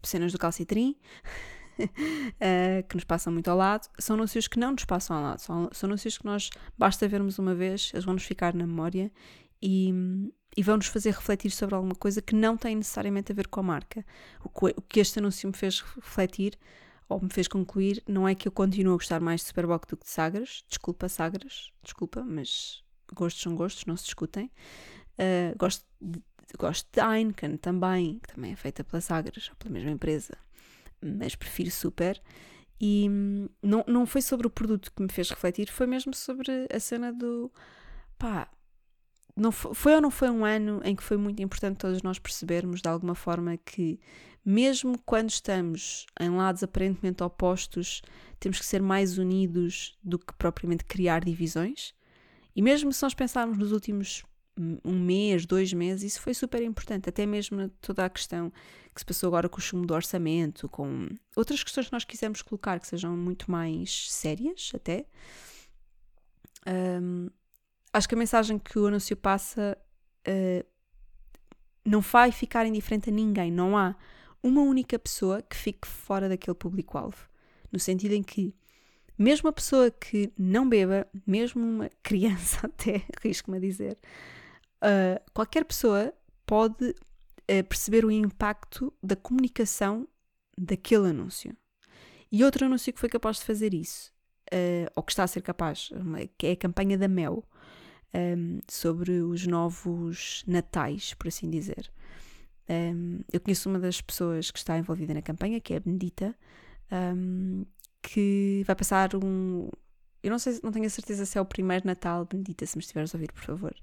cenas 0.03 0.33
do 0.33 0.39
calcitrim, 0.39 0.97
uh, 1.79 2.83
que 2.89 2.95
nos 2.95 3.05
passam 3.05 3.33
muito 3.33 3.51
ao 3.51 3.57
lado, 3.57 3.89
são 3.99 4.15
anúncios 4.15 4.49
que 4.49 4.59
não 4.59 4.73
nos 4.73 4.85
passam 4.85 5.17
ao 5.17 5.23
lado, 5.23 5.41
são, 5.41 5.69
são 5.73 5.89
anúncios 5.89 6.19
que 6.19 6.25
nós 6.25 6.51
basta 6.77 7.07
vermos 7.09 7.39
uma 7.39 7.55
vez, 7.55 7.91
eles 7.93 8.05
vão 8.05 8.15
nos 8.15 8.25
ficar 8.25 8.55
na 8.55 8.67
memória 8.67 9.11
e, 9.63 9.93
e 10.57 10.63
vão 10.63 10.77
nos 10.77 10.87
fazer 10.87 11.11
refletir 11.11 11.51
sobre 11.51 11.75
alguma 11.75 11.95
coisa 11.95 12.21
que 12.21 12.35
não 12.35 12.57
tem 12.57 12.77
necessariamente 12.77 13.33
a 13.33 13.35
ver 13.35 13.49
com 13.49 13.61
a 13.61 13.63
marca. 13.63 14.05
O 14.43 14.49
que, 14.49 14.75
o 14.77 14.83
que 14.83 15.01
este 15.01 15.19
anúncio 15.19 15.49
me 15.49 15.57
fez 15.57 15.81
refletir 15.81 16.59
ou 17.09 17.21
me 17.21 17.31
fez 17.31 17.49
concluir 17.49 18.03
não 18.09 18.27
é 18.27 18.35
que 18.35 18.49
eu 18.49 18.53
continuo 18.53 18.95
a 18.95 18.97
gostar 18.97 19.21
mais 19.21 19.41
de 19.41 19.49
Superboc 19.49 19.87
do 19.89 19.97
que 19.97 20.05
de 20.05 20.11
Sagres, 20.11 20.65
desculpa 20.69 21.09
Sagres, 21.09 21.71
desculpa, 21.83 22.23
mas 22.23 22.83
gostos 23.13 23.43
são 23.43 23.55
gostos, 23.55 23.85
não 23.87 23.97
se 23.97 24.05
discutem. 24.05 24.51
Uh, 25.19 25.57
gosto 25.57 25.85
de, 26.01 26.21
Gosto 26.59 26.89
de 26.93 27.01
Heineken 27.01 27.57
também, 27.57 28.21
que 28.21 28.35
também 28.35 28.53
é 28.53 28.57
feita 28.57 28.85
pela 28.85 29.01
Sagres, 29.01 29.49
ou 29.49 29.57
pela 29.57 29.73
mesma 29.73 29.91
empresa, 29.91 30.37
mas 31.05 31.35
prefiro 31.35 31.71
super. 31.71 32.21
E 32.81 33.09
hum, 33.09 33.49
não, 33.63 33.85
não 33.87 34.07
foi 34.07 34.23
sobre 34.23 34.47
o 34.47 34.51
produto 34.51 34.93
que 34.95 35.03
me 35.03 35.11
fez 35.11 35.31
refletir, 35.31 35.71
foi 35.71 35.87
mesmo 35.87 36.15
sobre 36.15 36.67
a 36.73 36.81
cena 36.81 37.13
do 37.13 37.51
pá. 38.19 38.51
Não 39.37 39.51
foi, 39.51 39.75
foi 39.75 39.95
ou 39.95 40.01
não 40.01 40.11
foi 40.11 40.31
um 40.31 40.45
ano 40.45 40.81
em 40.85 40.95
que 40.95 41.03
foi 41.03 41.17
muito 41.17 41.43
importante 41.43 41.79
todos 41.79 42.03
nós 42.03 42.19
percebermos 42.19 42.81
de 42.81 42.89
alguma 42.89 43.15
forma 43.15 43.57
que, 43.57 43.99
mesmo 44.45 44.99
quando 45.05 45.31
estamos 45.31 46.07
em 46.21 46.31
lados 46.31 46.63
aparentemente 46.63 47.23
opostos, 47.23 48.01
temos 48.39 48.59
que 48.59 48.67
ser 48.67 48.81
mais 48.81 49.19
unidos 49.19 49.99
do 50.03 50.19
que 50.19 50.33
propriamente 50.35 50.85
criar 50.85 51.25
divisões? 51.25 51.95
E 52.55 52.63
mesmo 52.63 52.93
se 52.93 53.03
nós 53.03 53.15
pensarmos 53.15 53.59
nos 53.59 53.73
últimos 53.73 54.23
um 54.57 54.99
mês, 54.99 55.47
dois 55.47 55.73
meses, 55.73 56.13
isso 56.13 56.21
foi 56.21 56.33
super 56.33 56.63
importante, 56.63 57.09
até 57.09 57.27
mesmo 57.27 57.69
toda 57.81 58.05
a 58.05 58.11
questão 58.11 58.53
que 58.95 59.01
se 59.01 59.05
passou 59.05 59.27
agora 59.27 59.49
com 59.49 59.59
o 59.59 59.61
chumbo 59.61 59.87
do 59.87 59.95
orçamento, 59.95 60.69
com 60.69 61.09
outras 61.35 61.63
questões 61.65 61.87
que 61.87 61.93
nós 61.93 62.05
quisemos 62.05 62.43
colocar 62.43 62.79
que 62.79 62.87
sejam 62.87 63.17
muito 63.17 63.51
mais 63.51 64.11
sérias 64.13 64.71
até. 64.75 65.05
Um, 66.67 67.29
acho 67.93 68.09
que 68.09 68.15
a 68.15 68.19
mensagem 68.19 68.59
que 68.59 68.79
o 68.79 68.87
anúncio 68.87 69.17
passa 69.17 69.77
uh, 70.29 70.67
não 71.85 72.01
vai 72.01 72.31
ficar 72.31 72.67
indiferente 72.67 73.11
a 73.11 73.13
ninguém, 73.13 73.51
não 73.51 73.77
há 73.77 73.97
uma 74.43 74.63
única 74.63 74.99
pessoa 74.99 75.43
que 75.43 75.57
fique 75.57 75.89
fora 75.89 76.29
daquele 76.29 76.55
público-alvo, 76.55 77.29
no 77.73 77.79
sentido 77.81 78.13
em 78.13 78.23
que 78.23 78.55
mesmo 79.17 79.49
a 79.49 79.53
pessoa 79.53 79.91
que 79.91 80.33
não 80.39 80.69
beba, 80.69 81.07
mesmo 81.27 81.63
uma 81.63 81.91
criança 82.03 82.67
até, 82.67 83.03
arrisco-me 83.19 83.57
a 83.57 83.61
dizer, 83.61 83.99
uh, 84.85 85.21
qualquer 85.33 85.65
pessoa 85.65 86.13
pode 86.47 86.91
uh, 86.91 87.65
perceber 87.69 88.05
o 88.05 88.11
impacto 88.11 88.93
da 89.03 89.17
comunicação 89.17 90.07
daquele 90.57 91.09
anúncio. 91.09 91.57
E 92.31 92.45
outro 92.45 92.67
anúncio 92.67 92.93
que 92.93 93.01
foi 93.01 93.09
capaz 93.09 93.39
de 93.39 93.45
fazer 93.45 93.73
isso, 93.73 94.13
uh, 94.53 94.91
ou 94.95 95.03
que 95.03 95.13
está 95.13 95.25
a 95.25 95.29
ser 95.29 95.41
capaz, 95.41 95.91
que 96.37 96.47
é 96.47 96.53
a 96.53 96.57
campanha 96.57 96.99
da 96.99 97.09
Mel, 97.09 97.45
um, 98.15 98.61
sobre 98.69 99.21
os 99.21 99.47
novos 99.47 100.45
natais, 100.47 101.15
por 101.15 101.29
assim 101.29 101.51
dizer. 101.51 101.91
Um, 102.69 103.21
eu 103.33 103.41
conheço 103.41 103.69
uma 103.69 103.79
das 103.79 104.01
pessoas 104.01 104.51
que 104.51 104.59
está 104.59 104.79
envolvida 104.79 105.13
na 105.13 105.23
campanha, 105.23 105.61
que 105.61 105.75
é 105.75 105.77
a 105.77 105.81
Benedita, 105.81 106.35
um, 107.17 107.65
que 108.03 108.63
vai 108.67 108.77
passar 108.77 109.15
um. 109.17 109.69
Eu 110.23 110.31
não 110.31 110.39
sei, 110.39 110.59
não 110.63 110.73
tenho 110.73 110.87
a 110.87 110.91
certeza 110.91 111.27
se 111.27 111.37
é 111.37 111.41
o 111.41 111.45
primeiro 111.45 111.87
Natal, 111.87 112.25
Benedita, 112.25 112.65
se 112.65 112.77
me 112.77 112.83
estiveres 112.83 113.15
a 113.15 113.19
ouvir, 113.19 113.33
por 113.33 113.43
favor 113.43 113.75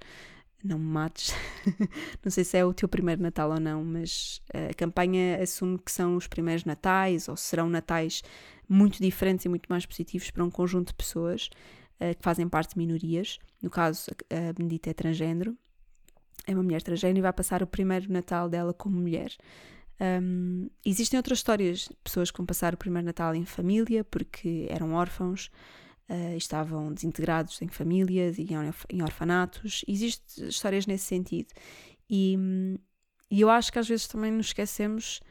não 0.63 0.78
me 0.78 0.86
mates. 0.86 1.34
não 2.24 2.32
sei 2.32 2.43
se 2.43 2.58
é 2.58 2.65
o 2.65 2.74
teu 2.74 2.88
primeiro 2.88 3.21
Natal 3.21 3.52
ou 3.52 3.60
não, 3.60 3.84
mas 3.84 4.41
eh, 4.54 4.69
a 4.71 4.74
campanha 4.74 5.41
assume 5.41 5.78
que 5.80 5.91
são 5.91 6.15
os 6.15 6.28
primeiros 6.28 6.65
Natais 6.65 7.28
ou 7.28 7.36
serão 7.36 7.69
Natais 7.69 8.21
muito 8.67 9.02
diferentes 9.02 9.45
e 9.45 9.50
muito 9.50 9.67
mais 9.67 9.86
positivos 9.86 10.32
para 10.32 10.43
um 10.43 10.50
conjunto 10.50 10.88
de 10.88 10.93
pessoas 10.93 11.50
uh, 12.00 12.15
que 12.15 12.24
fazem 12.24 12.47
parte 12.47 12.74
de 12.74 12.78
minorias. 12.78 13.38
No 13.62 13.69
caso, 13.69 14.12
a 14.30 14.54
Benedita 14.54 14.89
é 14.89 14.93
transgênero, 14.93 15.58
é 16.47 16.54
uma 16.54 16.63
mulher 16.63 16.82
transgênero 16.82 17.19
e 17.19 17.21
vai 17.21 17.34
passar 17.34 17.62
o 17.62 17.67
primeiro 17.67 18.12
Natal 18.12 18.50
dela 18.50 18.74
como 18.74 18.97
mulher. 18.97 19.36
Um, 20.02 20.67
existem 20.84 21.17
outras 21.17 21.39
histórias 21.39 21.82
de 21.82 21.95
pessoas 22.04 22.32
que 22.32 22.38
vão 22.38 22.45
passar 22.45 22.74
o 22.74 22.78
primeiro 22.78 23.06
Natal 23.06 23.36
em 23.36 23.45
família 23.45 24.04
porque 24.04 24.65
eram 24.69 24.93
órfãos 24.93 25.52
uh, 26.12 26.36
estavam 26.36 26.93
desintegrados 26.93 27.62
em 27.62 27.69
famílias 27.69 28.38
e 28.38 28.45
em 28.89 29.02
orfanatos. 29.02 29.86
Existem 29.88 30.50
histórias 30.50 30.86
nesse 30.86 31.06
sentido. 31.06 31.47
E, 32.10 32.38
e 33.30 33.39
eu 33.39 33.50
acho 33.50 33.71
que 33.71 33.80
às 33.80 33.88
vezes 33.88 34.08
também 34.08 34.32
nos 34.32 34.47
esquecemos 34.47 35.21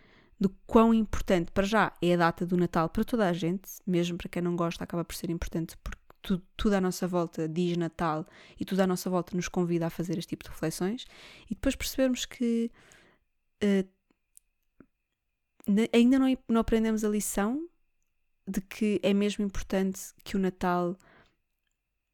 do 0.40 0.48
quão 0.66 0.94
importante, 0.94 1.52
para 1.52 1.66
já, 1.66 1.92
é 2.00 2.14
a 2.14 2.16
data 2.16 2.46
do 2.46 2.56
Natal 2.56 2.88
para 2.88 3.04
toda 3.04 3.28
a 3.28 3.32
gente, 3.32 3.68
mesmo 3.86 4.16
para 4.16 4.28
quem 4.28 4.40
não 4.40 4.56
gosta, 4.56 4.82
acaba 4.82 5.04
por 5.04 5.14
ser 5.14 5.28
importante 5.28 5.76
porque 5.84 6.00
tudo, 6.22 6.42
tudo 6.56 6.74
à 6.74 6.80
nossa 6.80 7.06
volta 7.06 7.46
diz 7.46 7.76
Natal 7.76 8.26
e 8.58 8.64
tudo 8.64 8.80
à 8.80 8.86
nossa 8.86 9.10
volta 9.10 9.36
nos 9.36 9.48
convida 9.48 9.86
a 9.86 9.90
fazer 9.90 10.16
este 10.18 10.30
tipo 10.30 10.44
de 10.44 10.50
reflexões. 10.50 11.04
E 11.44 11.54
depois 11.54 11.76
percebermos 11.76 12.24
que 12.24 12.70
uh, 13.62 13.86
ainda 15.92 16.18
não, 16.18 16.38
não 16.48 16.60
aprendemos 16.62 17.04
a 17.04 17.08
lição 17.08 17.68
de 18.46 18.60
que 18.60 19.00
é 19.02 19.12
mesmo 19.14 19.44
importante 19.44 20.00
que 20.24 20.36
o 20.36 20.40
Natal 20.40 20.96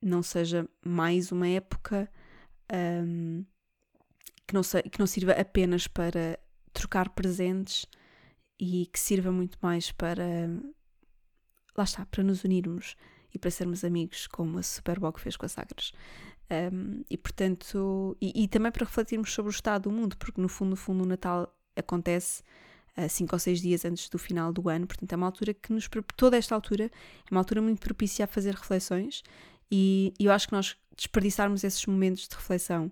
não 0.02 0.22
seja 0.22 0.68
mais 0.84 1.32
uma 1.32 1.48
época 1.48 2.10
um, 2.72 3.44
que 4.46 4.54
não, 4.54 4.62
que 4.62 4.98
não 4.98 5.06
sirva 5.06 5.32
apenas 5.32 5.86
para 5.86 6.38
trocar 6.72 7.08
presentes 7.10 7.86
e 8.58 8.86
que 8.86 8.98
sirva 8.98 9.32
muito 9.32 9.58
mais 9.60 9.90
para. 9.92 10.24
Lá 11.76 11.84
está, 11.84 12.06
para 12.06 12.22
nos 12.22 12.44
unirmos 12.44 12.96
e 13.34 13.38
para 13.38 13.50
sermos 13.50 13.84
amigos, 13.84 14.26
como 14.26 14.58
a 14.58 14.62
Superboc 14.62 15.18
fez 15.20 15.36
com 15.36 15.44
a 15.44 15.48
Sagres. 15.48 15.92
Um, 16.50 17.02
e 17.10 17.18
portanto, 17.18 18.16
e, 18.20 18.44
e, 18.44 18.48
também 18.48 18.70
para 18.70 18.86
refletirmos 18.86 19.32
sobre 19.32 19.50
o 19.50 19.54
estado 19.54 19.82
do 19.82 19.90
mundo, 19.90 20.16
porque 20.16 20.40
no 20.40 20.48
fundo, 20.48 20.70
no 20.70 20.76
fundo, 20.76 21.02
o 21.02 21.06
Natal 21.06 21.52
acontece 21.74 22.42
cinco 23.08 23.34
ou 23.34 23.38
seis 23.38 23.60
dias 23.60 23.84
antes 23.84 24.08
do 24.08 24.18
final 24.18 24.52
do 24.52 24.68
ano, 24.68 24.86
portanto 24.86 25.12
é 25.12 25.16
uma 25.16 25.26
altura 25.26 25.52
que 25.54 25.72
nos, 25.72 25.88
toda 26.16 26.36
esta 26.36 26.54
altura 26.54 26.84
é 26.84 27.30
uma 27.30 27.40
altura 27.40 27.60
muito 27.60 27.80
propícia 27.80 28.24
a 28.24 28.28
fazer 28.28 28.54
reflexões 28.54 29.22
e, 29.70 30.14
e 30.18 30.24
eu 30.24 30.32
acho 30.32 30.48
que 30.48 30.54
nós 30.54 30.76
desperdiçarmos 30.96 31.62
esses 31.64 31.84
momentos 31.86 32.26
de 32.26 32.34
reflexão 32.34 32.90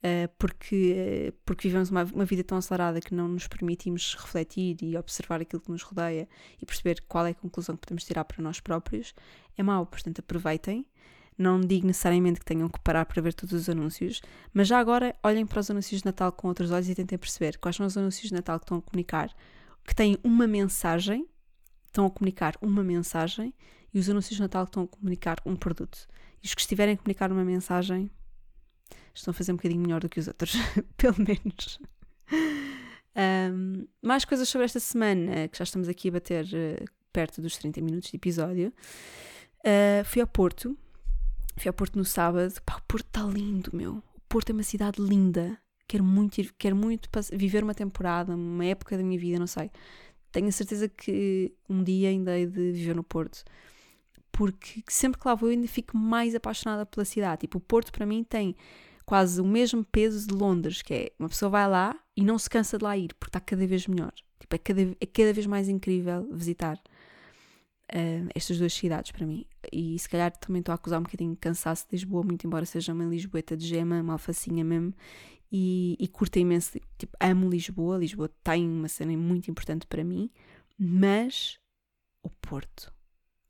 uh, 0.00 0.30
porque, 0.38 1.30
uh, 1.30 1.32
porque 1.44 1.68
vivemos 1.68 1.90
uma, 1.90 2.04
uma, 2.04 2.24
vida 2.24 2.44
tão 2.44 2.58
acelerada 2.58 3.00
que 3.00 3.14
não 3.14 3.28
nos 3.28 3.46
permitimos 3.46 4.14
refletir 4.14 4.76
e 4.82 4.96
observar 4.96 5.40
aquilo 5.40 5.62
que 5.62 5.70
nos 5.70 5.82
rodeia 5.82 6.28
e 6.60 6.66
perceber 6.66 7.02
qual 7.08 7.26
é 7.26 7.30
a 7.30 7.34
conclusão 7.34 7.76
que 7.76 7.82
podemos 7.82 8.04
tirar 8.04 8.24
para 8.24 8.42
nós 8.42 8.60
próprios, 8.60 9.14
é 9.56 9.62
mau. 9.62 9.86
Portanto, 9.86 10.20
aproveitem. 10.20 10.86
Não 11.36 11.60
digo 11.60 11.86
necessariamente 11.86 12.40
que 12.40 12.44
tenham 12.44 12.68
que 12.68 12.78
parar 12.80 13.06
para 13.06 13.22
ver 13.22 13.32
todos 13.32 13.54
os 13.54 13.68
anúncios, 13.68 14.20
mas 14.52 14.68
já 14.68 14.78
agora 14.78 15.14
olhem 15.22 15.46
para 15.46 15.60
os 15.60 15.70
anúncios 15.70 16.02
de 16.02 16.06
Natal 16.06 16.30
com 16.32 16.48
outros 16.48 16.70
olhos 16.70 16.88
e 16.88 16.94
tentem 16.94 17.16
perceber 17.16 17.58
quais 17.58 17.76
são 17.76 17.86
os 17.86 17.96
anúncios 17.96 18.28
de 18.28 18.34
Natal 18.34 18.58
que 18.58 18.64
estão 18.64 18.78
a 18.78 18.82
comunicar, 18.82 19.34
que 19.86 19.94
têm 19.94 20.18
uma 20.22 20.46
mensagem, 20.46 21.26
estão 21.86 22.04
a 22.04 22.10
comunicar 22.10 22.56
uma 22.60 22.84
mensagem, 22.84 23.54
e 23.92 23.98
os 23.98 24.08
anúncios 24.08 24.36
de 24.36 24.42
Natal 24.42 24.64
que 24.66 24.70
estão 24.70 24.84
a 24.84 24.86
comunicar 24.86 25.38
um 25.44 25.56
produto. 25.56 26.06
E 26.42 26.46
os 26.46 26.54
que 26.54 26.60
estiverem 26.60 26.94
a 26.94 26.96
comunicar 26.96 27.32
uma 27.32 27.44
mensagem 27.44 28.10
estão 29.14 29.32
a 29.32 29.34
fazer 29.34 29.52
um 29.52 29.56
bocadinho 29.56 29.80
melhor 29.80 30.00
do 30.00 30.08
que 30.08 30.20
os 30.20 30.28
outros, 30.28 30.54
pelo 30.96 31.16
menos. 31.18 31.80
Um, 33.16 33.86
mais 34.00 34.24
coisas 34.24 34.48
sobre 34.48 34.64
esta 34.64 34.80
semana, 34.80 35.48
que 35.48 35.58
já 35.58 35.64
estamos 35.64 35.88
aqui 35.88 36.08
a 36.08 36.12
bater 36.12 36.44
uh, 36.44 36.84
perto 37.12 37.40
dos 37.40 37.56
30 37.56 37.80
minutos 37.80 38.10
de 38.10 38.16
episódio. 38.16 38.72
Uh, 39.58 40.04
fui 40.04 40.22
ao 40.22 40.28
Porto 40.28 40.76
Fui 41.60 41.68
ao 41.68 41.74
Porto 41.74 41.96
no 41.96 42.06
sábado. 42.06 42.54
Pá, 42.64 42.78
o 42.78 42.82
Porto 42.88 43.06
está 43.06 43.22
lindo, 43.22 43.70
meu. 43.74 43.96
O 43.96 44.20
Porto 44.30 44.48
é 44.48 44.52
uma 44.54 44.62
cidade 44.62 44.98
linda. 44.98 45.58
Quero 45.86 46.02
muito, 46.02 46.38
ir, 46.38 46.54
quero 46.56 46.74
muito 46.74 47.10
viver 47.34 47.62
uma 47.62 47.74
temporada, 47.74 48.34
uma 48.34 48.64
época 48.64 48.96
da 48.96 49.02
minha 49.02 49.20
vida, 49.20 49.38
não 49.38 49.46
sei. 49.46 49.70
Tenho 50.32 50.48
a 50.48 50.52
certeza 50.52 50.88
que 50.88 51.52
um 51.68 51.84
dia 51.84 52.08
ainda 52.08 52.38
hei 52.38 52.46
de 52.46 52.72
viver 52.72 52.96
no 52.96 53.04
Porto. 53.04 53.44
Porque 54.32 54.82
sempre 54.88 55.20
que 55.20 55.28
lá 55.28 55.34
vou 55.34 55.50
eu 55.50 55.52
ainda 55.52 55.68
fico 55.68 55.98
mais 55.98 56.34
apaixonada 56.34 56.86
pela 56.86 57.04
cidade. 57.04 57.42
Tipo, 57.42 57.58
o 57.58 57.60
Porto 57.60 57.92
para 57.92 58.06
mim 58.06 58.24
tem 58.24 58.56
quase 59.04 59.38
o 59.38 59.44
mesmo 59.44 59.84
peso 59.84 60.26
de 60.26 60.32
Londres, 60.32 60.80
que 60.80 60.94
é 60.94 61.12
uma 61.18 61.28
pessoa 61.28 61.50
vai 61.50 61.68
lá 61.68 61.94
e 62.16 62.24
não 62.24 62.38
se 62.38 62.48
cansa 62.48 62.78
de 62.78 62.84
lá 62.84 62.96
ir, 62.96 63.12
porque 63.18 63.28
está 63.28 63.40
cada 63.40 63.66
vez 63.66 63.86
melhor. 63.86 64.14
Tipo, 64.38 64.54
é 64.54 64.58
cada, 64.58 64.80
é 64.80 65.06
cada 65.06 65.32
vez 65.34 65.44
mais 65.44 65.68
incrível 65.68 66.26
visitar 66.32 66.80
uh, 67.94 68.28
estas 68.34 68.58
duas 68.58 68.72
cidades 68.72 69.12
para 69.12 69.26
mim. 69.26 69.44
E 69.72 69.98
se 69.98 70.08
calhar 70.08 70.30
também 70.36 70.60
estou 70.60 70.72
a 70.72 70.76
acusar 70.76 71.00
um 71.00 71.02
bocadinho 71.02 71.32
de 71.32 71.38
cansaço 71.38 71.86
de 71.88 71.96
Lisboa, 71.96 72.22
muito 72.22 72.46
embora 72.46 72.64
seja 72.64 72.92
uma 72.92 73.04
Lisboeta 73.04 73.56
de 73.56 73.66
gema, 73.66 74.00
uma 74.00 74.14
alfacinha 74.14 74.64
mesmo. 74.64 74.94
E, 75.52 75.96
e 75.98 76.06
curto 76.06 76.38
imenso, 76.38 76.78
tipo, 76.96 77.16
amo 77.20 77.48
Lisboa. 77.48 77.98
Lisboa 77.98 78.30
tem 78.44 78.68
uma 78.68 78.88
cena 78.88 79.16
muito 79.16 79.50
importante 79.50 79.86
para 79.86 80.04
mim, 80.04 80.30
mas 80.78 81.58
o 82.22 82.30
Porto, 82.30 82.92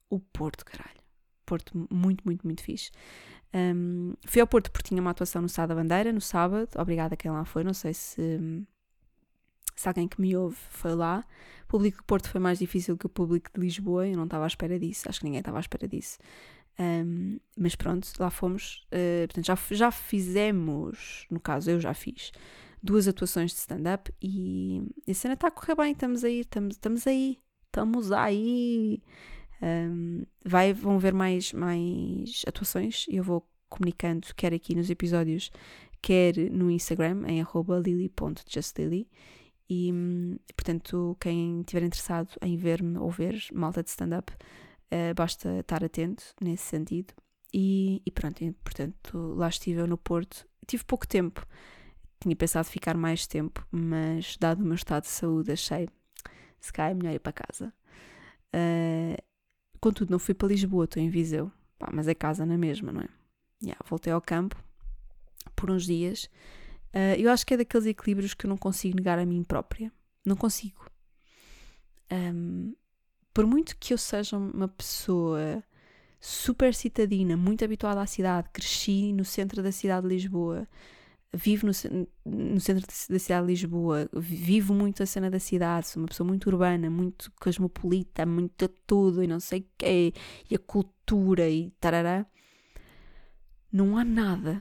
o 0.08 0.18
Porto, 0.18 0.64
caralho. 0.64 1.00
Porto 1.44 1.86
muito, 1.90 2.22
muito, 2.24 2.46
muito 2.46 2.62
fixe. 2.62 2.90
Um, 3.52 4.14
fui 4.24 4.40
ao 4.40 4.46
Porto 4.46 4.70
porque 4.70 4.88
tinha 4.88 5.00
uma 5.00 5.10
atuação 5.10 5.42
no 5.42 5.48
Sá 5.48 5.66
da 5.66 5.74
Bandeira 5.74 6.12
no 6.12 6.20
sábado. 6.20 6.68
Obrigada 6.78 7.14
a 7.14 7.16
quem 7.16 7.30
lá 7.30 7.44
foi. 7.44 7.64
Não 7.64 7.74
sei 7.74 7.92
se, 7.92 8.22
se 9.80 9.88
alguém 9.88 10.06
que 10.06 10.20
me 10.20 10.36
ouve 10.36 10.58
foi 10.68 10.94
lá. 10.94 11.24
O 11.64 11.66
público 11.68 11.96
do 11.98 12.04
Porto 12.04 12.28
foi 12.28 12.38
mais 12.38 12.58
difícil 12.58 12.98
que 12.98 13.06
o 13.06 13.08
público 13.08 13.50
de 13.54 13.58
Lisboa, 13.58 14.06
eu 14.06 14.14
não 14.14 14.24
estava 14.24 14.44
à 14.44 14.46
espera 14.46 14.78
disso, 14.78 15.08
acho 15.08 15.20
que 15.20 15.24
ninguém 15.24 15.38
estava 15.38 15.56
à 15.56 15.60
espera 15.60 15.88
disso. 15.88 16.18
Um, 16.78 17.38
mas 17.56 17.74
pronto, 17.74 18.06
lá 18.18 18.28
fomos. 18.28 18.86
Uh, 18.92 19.26
portanto, 19.26 19.46
já, 19.46 19.58
já 19.70 19.90
fizemos, 19.90 21.24
no 21.30 21.40
caso, 21.40 21.70
eu 21.70 21.80
já 21.80 21.94
fiz 21.94 22.30
duas 22.82 23.08
atuações 23.08 23.52
de 23.52 23.58
stand-up 23.58 24.12
e 24.20 24.82
a 25.08 25.14
cena 25.14 25.32
está 25.32 25.48
a 25.48 25.50
correr 25.50 25.74
bem, 25.74 25.92
estamos 25.92 26.24
aí, 26.24 26.40
estamos, 26.40 26.74
estamos 26.74 27.06
aí, 27.06 27.38
estamos 27.64 28.12
aí. 28.12 29.02
Um, 29.62 30.26
vai, 30.44 30.74
vão 30.74 30.98
ver 30.98 31.14
mais, 31.14 31.54
mais 31.54 32.42
atuações 32.46 33.06
e 33.08 33.16
eu 33.16 33.24
vou 33.24 33.48
comunicando, 33.70 34.28
quer 34.36 34.52
aqui 34.52 34.74
nos 34.74 34.90
episódios, 34.90 35.50
quer 36.02 36.36
no 36.50 36.70
Instagram, 36.70 37.22
em 37.26 37.42
lily.justlily. 37.82 39.08
E, 39.72 39.92
portanto, 40.56 41.16
quem 41.20 41.60
estiver 41.60 41.84
interessado 41.84 42.30
em 42.42 42.56
ver-me 42.56 42.98
ou 42.98 43.08
ver 43.08 43.40
malta 43.52 43.84
de 43.84 43.90
stand-up, 43.90 44.32
uh, 44.32 45.14
basta 45.14 45.60
estar 45.60 45.84
atento 45.84 46.24
nesse 46.40 46.64
sentido. 46.64 47.14
E, 47.54 48.02
e 48.04 48.10
pronto, 48.10 48.42
e, 48.42 48.50
portanto, 48.50 49.34
lá 49.36 49.48
estive 49.48 49.80
eu 49.80 49.86
no 49.86 49.96
Porto. 49.96 50.44
Tive 50.66 50.84
pouco 50.84 51.06
tempo, 51.06 51.46
tinha 52.18 52.34
pensado 52.34 52.66
ficar 52.66 52.96
mais 52.96 53.28
tempo, 53.28 53.64
mas 53.70 54.36
dado 54.36 54.60
o 54.60 54.64
meu 54.64 54.74
estado 54.74 55.04
de 55.04 55.10
saúde, 55.10 55.52
achei 55.52 55.88
se 56.58 56.72
calhar 56.72 56.90
é 56.90 56.94
melhor 56.94 57.14
ir 57.14 57.20
para 57.20 57.32
casa. 57.32 57.72
Uh, 58.54 59.22
contudo, 59.80 60.10
não 60.10 60.18
fui 60.18 60.34
para 60.34 60.48
Lisboa, 60.48 60.84
estou 60.84 61.00
em 61.00 61.08
Viseu. 61.08 61.50
Pá, 61.78 61.90
mas 61.92 62.08
é 62.08 62.14
casa 62.14 62.44
na 62.44 62.58
mesma, 62.58 62.92
não 62.92 63.02
é? 63.02 63.08
Yeah, 63.62 63.80
voltei 63.88 64.12
ao 64.12 64.20
campo 64.20 64.56
por 65.54 65.70
uns 65.70 65.84
dias 65.86 66.28
Uh, 66.94 67.14
eu 67.18 67.30
acho 67.30 67.46
que 67.46 67.54
é 67.54 67.56
daqueles 67.56 67.86
equilíbrios 67.86 68.34
que 68.34 68.46
eu 68.46 68.48
não 68.48 68.56
consigo 68.56 68.96
negar 68.96 69.18
a 69.18 69.26
mim 69.26 69.42
própria. 69.44 69.92
Não 70.24 70.36
consigo. 70.36 70.86
Um, 72.10 72.74
por 73.32 73.46
muito 73.46 73.76
que 73.76 73.94
eu 73.94 73.98
seja 73.98 74.36
uma 74.36 74.68
pessoa 74.68 75.62
super 76.20 76.74
citadina, 76.74 77.36
muito 77.36 77.64
habituada 77.64 78.02
à 78.02 78.06
cidade, 78.06 78.50
cresci 78.52 79.12
no 79.12 79.24
centro 79.24 79.62
da 79.62 79.72
cidade 79.72 80.06
de 80.06 80.14
Lisboa, 80.14 80.68
vivo 81.32 81.66
no, 81.66 81.72
no 82.26 82.60
centro 82.60 82.86
da 83.08 83.18
cidade 83.18 83.46
de 83.46 83.52
Lisboa, 83.52 84.08
vivo 84.12 84.74
muito 84.74 85.02
a 85.02 85.06
cena 85.06 85.30
da 85.30 85.38
cidade, 85.38 85.88
sou 85.88 86.02
uma 86.02 86.08
pessoa 86.08 86.26
muito 86.26 86.48
urbana, 86.48 86.90
muito 86.90 87.32
cosmopolita, 87.40 88.26
muito 88.26 88.68
tudo 88.86 89.22
e 89.22 89.26
não 89.26 89.40
sei 89.40 89.60
o 89.60 89.66
quê, 89.78 90.12
e 90.50 90.54
a 90.54 90.58
cultura 90.58 91.48
e 91.48 91.70
tarará. 91.80 92.26
Não 93.72 93.96
há 93.96 94.04
nada 94.04 94.60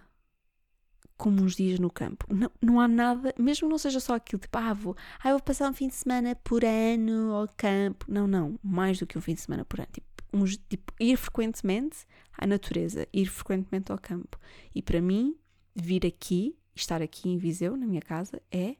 como 1.19 1.43
uns 1.43 1.53
dias 1.53 1.79
no 1.79 1.91
campo. 1.91 2.25
Não, 2.33 2.49
não 2.61 2.79
há 2.79 2.87
nada, 2.87 3.35
mesmo 3.37 3.67
não 3.67 3.77
seja 3.77 3.99
só 3.99 4.15
aquilo, 4.15 4.39
tipo, 4.39 4.57
ah, 4.57 4.73
vou, 4.73 4.95
ah, 5.21 5.31
vou 5.31 5.41
passar 5.41 5.69
um 5.69 5.73
fim 5.73 5.89
de 5.89 5.93
semana 5.93 6.33
por 6.45 6.63
ano 6.63 7.33
ao 7.33 7.47
campo. 7.57 8.05
Não, 8.07 8.25
não, 8.25 8.57
mais 8.63 8.97
do 8.97 9.05
que 9.05 9.17
um 9.17 9.21
fim 9.21 9.33
de 9.33 9.41
semana 9.41 9.65
por 9.65 9.81
ano. 9.81 9.89
Tipo, 9.91 10.07
uns, 10.31 10.57
tipo, 10.57 10.93
ir 10.97 11.17
frequentemente 11.17 12.05
à 12.37 12.47
natureza, 12.47 13.05
ir 13.11 13.25
frequentemente 13.25 13.91
ao 13.91 13.99
campo. 13.99 14.39
E 14.73 14.81
para 14.81 15.01
mim, 15.01 15.35
vir 15.75 16.05
aqui, 16.05 16.55
estar 16.73 17.01
aqui 17.01 17.27
em 17.27 17.37
Viseu, 17.37 17.75
na 17.75 17.85
minha 17.85 18.01
casa, 18.01 18.41
é 18.49 18.77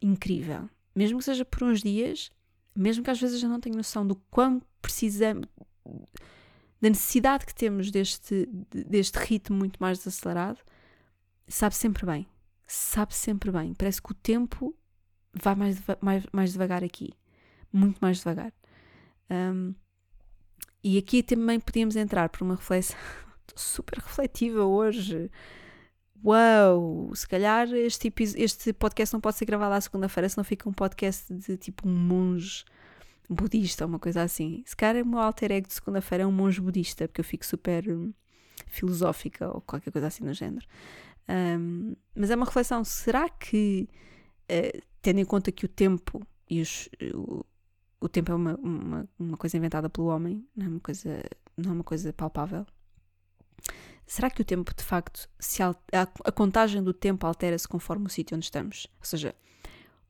incrível. 0.00 0.70
Mesmo 0.96 1.18
que 1.18 1.24
seja 1.26 1.44
por 1.44 1.64
uns 1.64 1.82
dias, 1.82 2.30
mesmo 2.74 3.04
que 3.04 3.10
às 3.10 3.20
vezes 3.20 3.42
eu 3.42 3.48
não 3.50 3.60
tenha 3.60 3.76
noção 3.76 4.06
do 4.06 4.16
quão 4.30 4.62
precisamos, 4.80 5.46
da 6.80 6.88
necessidade 6.88 7.44
que 7.44 7.54
temos 7.54 7.90
deste, 7.90 8.48
deste 8.70 9.18
ritmo 9.18 9.54
muito 9.54 9.76
mais 9.78 9.98
desacelerado, 9.98 10.60
sabe 11.48 11.74
sempre 11.74 12.06
bem. 12.06 12.26
Sabe 12.66 13.14
sempre 13.14 13.50
bem. 13.50 13.74
Parece 13.74 14.00
que 14.00 14.12
o 14.12 14.14
tempo 14.14 14.74
vai 15.32 15.54
mais, 15.54 15.82
mais, 16.00 16.26
mais 16.32 16.52
devagar 16.52 16.82
aqui. 16.82 17.12
Muito 17.72 17.98
mais 18.00 18.18
devagar. 18.18 18.52
Um, 19.30 19.74
e 20.82 20.98
aqui 20.98 21.22
também 21.22 21.58
podíamos 21.58 21.96
entrar 21.96 22.28
por 22.28 22.42
uma 22.42 22.56
reflexão. 22.56 22.96
Super 23.54 23.98
refletiva 23.98 24.64
hoje. 24.64 25.30
Uau! 26.24 27.14
Se 27.14 27.28
calhar 27.28 27.68
este, 27.74 28.12
este 28.36 28.72
podcast 28.72 29.12
não 29.12 29.20
pode 29.20 29.36
ser 29.36 29.44
gravado 29.44 29.74
à 29.74 29.80
segunda-feira, 29.80 30.28
senão 30.28 30.44
fica 30.44 30.68
um 30.68 30.72
podcast 30.72 31.32
de 31.32 31.56
tipo 31.58 31.86
um 31.86 31.92
monge 31.92 32.64
budista, 33.28 33.84
uma 33.84 33.98
coisa 33.98 34.22
assim. 34.22 34.62
Se 34.66 34.74
calhar 34.74 35.02
o 35.02 35.06
meu 35.06 35.18
alter 35.18 35.52
ego 35.52 35.68
de 35.68 35.74
segunda-feira 35.74 36.24
é 36.24 36.26
um 36.26 36.32
monge 36.32 36.60
budista, 36.60 37.06
porque 37.06 37.20
eu 37.20 37.24
fico 37.24 37.44
super 37.44 37.88
hum, 37.88 38.12
filosófica 38.66 39.48
ou 39.48 39.60
qualquer 39.60 39.90
coisa 39.90 40.06
assim 40.06 40.24
no 40.24 40.32
género. 40.32 40.66
Um, 41.28 41.94
mas 42.14 42.30
é 42.30 42.36
uma 42.36 42.46
reflexão: 42.46 42.84
será 42.84 43.28
que, 43.28 43.88
uh, 44.50 44.82
tendo 45.00 45.20
em 45.20 45.24
conta 45.24 45.50
que 45.50 45.64
o 45.64 45.68
tempo 45.68 46.20
e 46.48 46.60
os, 46.60 46.88
o, 47.14 47.44
o 48.00 48.08
tempo 48.08 48.32
é 48.32 48.34
uma, 48.34 48.54
uma, 48.56 49.08
uma, 49.18 49.36
coisa 49.36 49.56
inventada 49.56 49.88
pelo 49.88 50.08
homem, 50.08 50.46
não 50.54 50.66
é 50.66 50.68
uma 50.68 50.80
coisa, 50.80 51.22
não 51.56 51.70
é 51.70 51.74
uma 51.74 51.84
coisa 51.84 52.12
palpável? 52.12 52.66
Será 54.06 54.28
que 54.30 54.42
o 54.42 54.44
tempo, 54.44 54.74
de 54.74 54.84
facto, 54.84 55.28
se 55.38 55.62
a, 55.62 55.74
a 55.92 56.32
contagem 56.32 56.82
do 56.82 56.92
tempo 56.92 57.26
altera-se 57.26 57.66
conforme 57.66 58.06
o 58.06 58.10
sítio 58.10 58.36
onde 58.36 58.44
estamos? 58.44 58.86
Ou 58.98 59.06
seja, 59.06 59.34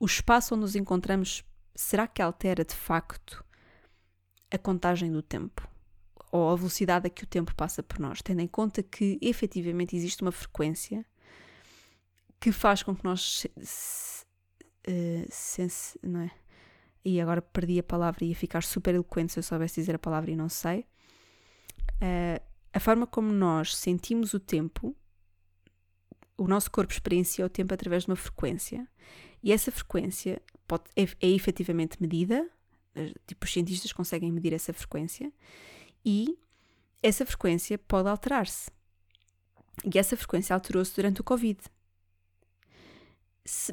o 0.00 0.04
espaço 0.04 0.54
onde 0.54 0.62
nos 0.62 0.74
encontramos, 0.74 1.44
será 1.76 2.08
que 2.08 2.20
altera 2.20 2.64
de 2.64 2.74
facto 2.74 3.44
a 4.50 4.58
contagem 4.58 5.12
do 5.12 5.22
tempo? 5.22 5.68
Ou 6.34 6.50
a 6.50 6.56
velocidade 6.56 7.06
a 7.06 7.10
que 7.10 7.22
o 7.22 7.26
tempo 7.28 7.54
passa 7.54 7.80
por 7.80 8.00
nós, 8.00 8.20
tendo 8.20 8.40
em 8.40 8.48
conta 8.48 8.82
que 8.82 9.16
efetivamente 9.22 9.94
existe 9.94 10.20
uma 10.20 10.32
frequência 10.32 11.06
que 12.40 12.50
faz 12.50 12.82
com 12.82 12.92
que 12.92 13.04
nós. 13.04 13.46
Uh, 14.86 15.24
sense, 15.30 15.96
não 16.02 16.22
é? 16.22 16.30
E 17.04 17.20
agora 17.20 17.40
perdi 17.40 17.78
a 17.78 17.84
palavra 17.84 18.24
e 18.24 18.30
ia 18.30 18.34
ficar 18.34 18.64
super 18.64 18.92
eloquente 18.96 19.32
se 19.32 19.38
eu 19.38 19.44
soubesse 19.44 19.80
dizer 19.80 19.94
a 19.94 19.98
palavra 19.98 20.32
e 20.32 20.34
não 20.34 20.48
sei. 20.48 20.80
Uh, 22.02 22.42
a 22.72 22.80
forma 22.80 23.06
como 23.06 23.32
nós 23.32 23.76
sentimos 23.76 24.34
o 24.34 24.40
tempo, 24.40 24.96
o 26.36 26.48
nosso 26.48 26.68
corpo 26.68 26.92
experiencia 26.92 27.46
o 27.46 27.48
tempo 27.48 27.72
através 27.72 28.02
de 28.02 28.10
uma 28.10 28.16
frequência. 28.16 28.88
E 29.40 29.52
essa 29.52 29.70
frequência 29.70 30.42
pode, 30.66 30.82
é, 30.96 31.04
é 31.04 31.30
efetivamente 31.30 31.96
medida, 32.00 32.50
tipo, 33.24 33.44
os 33.44 33.52
cientistas 33.52 33.92
conseguem 33.92 34.32
medir 34.32 34.52
essa 34.52 34.72
frequência, 34.72 35.32
e 36.04 36.38
essa 37.02 37.24
frequência 37.26 37.78
pode 37.78 38.08
alterar-se. 38.08 38.70
E 39.84 39.98
essa 39.98 40.16
frequência 40.16 40.54
alterou-se 40.54 40.94
durante 40.94 41.20
o 41.20 41.24
Covid. 41.24 41.60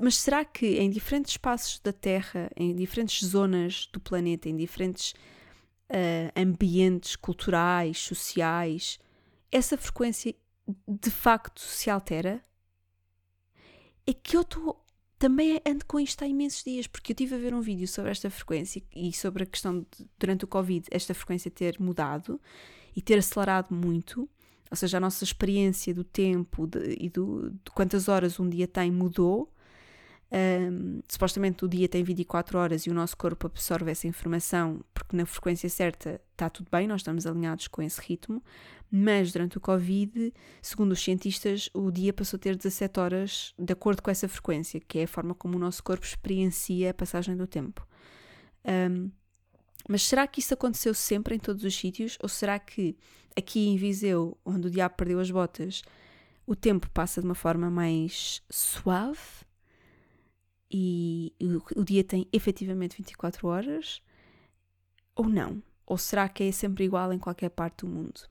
Mas 0.01 0.17
será 0.17 0.43
que 0.43 0.79
em 0.79 0.89
diferentes 0.89 1.31
espaços 1.31 1.79
da 1.79 1.93
Terra, 1.93 2.49
em 2.57 2.75
diferentes 2.75 3.25
zonas 3.25 3.87
do 3.93 3.99
planeta, 4.01 4.49
em 4.49 4.55
diferentes 4.57 5.13
uh, 5.89 6.31
ambientes 6.35 7.15
culturais, 7.15 7.97
sociais, 7.97 8.99
essa 9.49 9.77
frequência 9.77 10.35
de 10.87 11.09
facto 11.09 11.61
se 11.61 11.89
altera? 11.89 12.41
É 14.05 14.13
que 14.13 14.35
eu 14.35 14.41
estou. 14.41 14.80
Também 15.21 15.61
ando 15.67 15.85
com 15.85 15.99
isto 15.99 16.23
há 16.23 16.27
imensos 16.27 16.63
dias, 16.63 16.87
porque 16.87 17.11
eu 17.11 17.13
estive 17.13 17.35
a 17.35 17.37
ver 17.37 17.53
um 17.53 17.61
vídeo 17.61 17.87
sobre 17.87 18.09
esta 18.09 18.27
frequência 18.27 18.81
e 18.95 19.13
sobre 19.13 19.43
a 19.43 19.45
questão 19.45 19.81
de, 19.81 20.09
durante 20.17 20.45
o 20.45 20.47
Covid, 20.47 20.87
esta 20.89 21.13
frequência 21.13 21.51
ter 21.51 21.79
mudado 21.79 22.41
e 22.95 23.03
ter 23.03 23.19
acelerado 23.19 23.71
muito 23.71 24.27
ou 24.71 24.77
seja, 24.77 24.97
a 24.97 24.99
nossa 25.01 25.23
experiência 25.25 25.93
do 25.93 26.03
tempo 26.03 26.65
de, 26.65 26.95
e 26.97 27.09
do, 27.09 27.51
de 27.51 27.71
quantas 27.75 28.07
horas 28.07 28.39
um 28.39 28.49
dia 28.49 28.65
tem 28.65 28.89
mudou. 28.89 29.53
Um, 30.33 31.01
supostamente 31.09 31.65
o 31.65 31.67
dia 31.67 31.89
tem 31.89 32.05
24 32.05 32.57
horas 32.57 32.85
e 32.85 32.89
o 32.89 32.93
nosso 32.93 33.17
corpo 33.17 33.47
absorve 33.47 33.91
essa 33.91 34.07
informação 34.07 34.81
porque 34.93 35.13
na 35.13 35.25
frequência 35.25 35.67
certa 35.67 36.21
está 36.31 36.49
tudo 36.49 36.69
bem, 36.71 36.87
nós 36.87 37.01
estamos 37.01 37.27
alinhados 37.27 37.67
com 37.67 37.81
esse 37.81 37.99
ritmo, 37.99 38.41
mas 38.89 39.33
durante 39.33 39.57
o 39.57 39.61
Covid, 39.61 40.33
segundo 40.61 40.93
os 40.93 41.03
cientistas, 41.03 41.69
o 41.73 41.91
dia 41.91 42.13
passou 42.13 42.37
a 42.37 42.39
ter 42.39 42.55
17 42.55 42.99
horas 42.99 43.53
de 43.59 43.73
acordo 43.73 44.01
com 44.01 44.09
essa 44.09 44.29
frequência, 44.29 44.79
que 44.79 44.99
é 44.99 45.03
a 45.03 45.07
forma 45.07 45.35
como 45.35 45.57
o 45.57 45.59
nosso 45.59 45.83
corpo 45.83 46.05
experiencia 46.05 46.91
a 46.91 46.93
passagem 46.93 47.35
do 47.35 47.45
tempo. 47.45 47.85
Um, 48.65 49.11
mas 49.89 50.03
será 50.03 50.25
que 50.27 50.39
isso 50.39 50.53
aconteceu 50.53 50.93
sempre 50.93 51.35
em 51.35 51.39
todos 51.39 51.65
os 51.65 51.75
sítios? 51.75 52.17
Ou 52.21 52.29
será 52.29 52.57
que 52.57 52.97
aqui 53.35 53.67
em 53.67 53.75
Viseu, 53.75 54.37
onde 54.45 54.67
o 54.67 54.71
diabo 54.71 54.95
perdeu 54.95 55.19
as 55.19 55.29
botas, 55.29 55.81
o 56.45 56.55
tempo 56.55 56.89
passa 56.91 57.19
de 57.19 57.27
uma 57.27 57.35
forma 57.35 57.69
mais 57.69 58.41
suave 58.49 59.19
e 60.71 61.33
o, 61.75 61.83
dia 61.83 62.03
tem 62.03 62.27
efetivamente 62.31 62.97
24 62.97 63.47
horas? 63.47 64.01
Ou 65.15 65.27
não? 65.27 65.61
Ou 65.85 65.97
será 65.97 66.29
que 66.29 66.43
é 66.43 66.51
sempre 66.51 66.85
igual 66.85 67.11
em 67.11 67.19
qualquer 67.19 67.49
parte 67.49 67.85
do 67.85 67.87
mundo? 67.87 68.21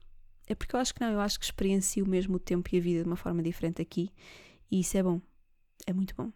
É 0.47 0.55
porque 0.55 0.75
eu 0.75 0.79
acho 0.79 0.93
que 0.93 1.01
não, 1.01 1.11
eu 1.11 1.19
acho 1.19 1.39
que 1.39 1.45
experiencio 1.45 2.05
mesmo 2.05 2.35
o 2.35 2.39
tempo 2.39 2.69
e 2.73 2.77
a 2.77 2.81
vida 2.81 3.03
de 3.03 3.07
uma 3.07 3.15
forma 3.15 3.43
diferente 3.43 3.81
aqui 3.81 4.11
e 4.71 4.79
isso 4.79 4.97
é 4.97 5.03
bom, 5.03 5.21
é 5.85 5.93
muito 5.93 6.15
bom. 6.15 6.31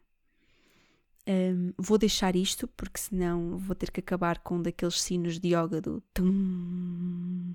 Um, 1.27 1.73
vou 1.77 1.97
deixar 1.97 2.35
isto 2.35 2.67
porque 2.67 2.99
senão 2.99 3.57
vou 3.57 3.75
ter 3.75 3.89
que 3.89 3.99
acabar 3.99 4.39
com 4.39 4.57
um 4.57 4.61
daqueles 4.61 5.01
sinos 5.01 5.39
de 5.39 5.55
yoga 5.55 5.81
do 5.81 6.01
tum, 6.13 7.53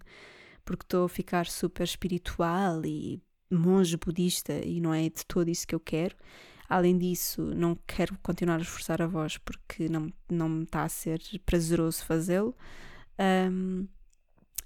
porque 0.65 0.85
estou 0.85 1.05
a 1.05 1.09
ficar 1.09 1.47
super 1.47 1.85
espiritual 1.85 2.85
e 2.85 3.23
monge 3.51 3.97
budista 3.97 4.55
e 4.65 4.81
não 4.81 4.93
é 4.93 5.09
de 5.09 5.25
todo 5.25 5.49
isso 5.49 5.67
que 5.67 5.75
eu 5.75 5.81
quero. 5.81 6.17
Além 6.71 6.97
disso, 6.97 7.43
não 7.55 7.77
quero 7.85 8.17
continuar 8.23 8.59
a 8.59 8.63
esforçar 8.63 9.03
a 9.03 9.07
voz 9.09 9.37
porque 9.39 9.89
não, 9.89 10.09
não 10.31 10.49
me 10.49 10.63
está 10.63 10.85
a 10.85 10.89
ser 10.89 11.21
prazeroso 11.45 12.05
fazê-lo. 12.05 12.55
Um, 13.19 13.89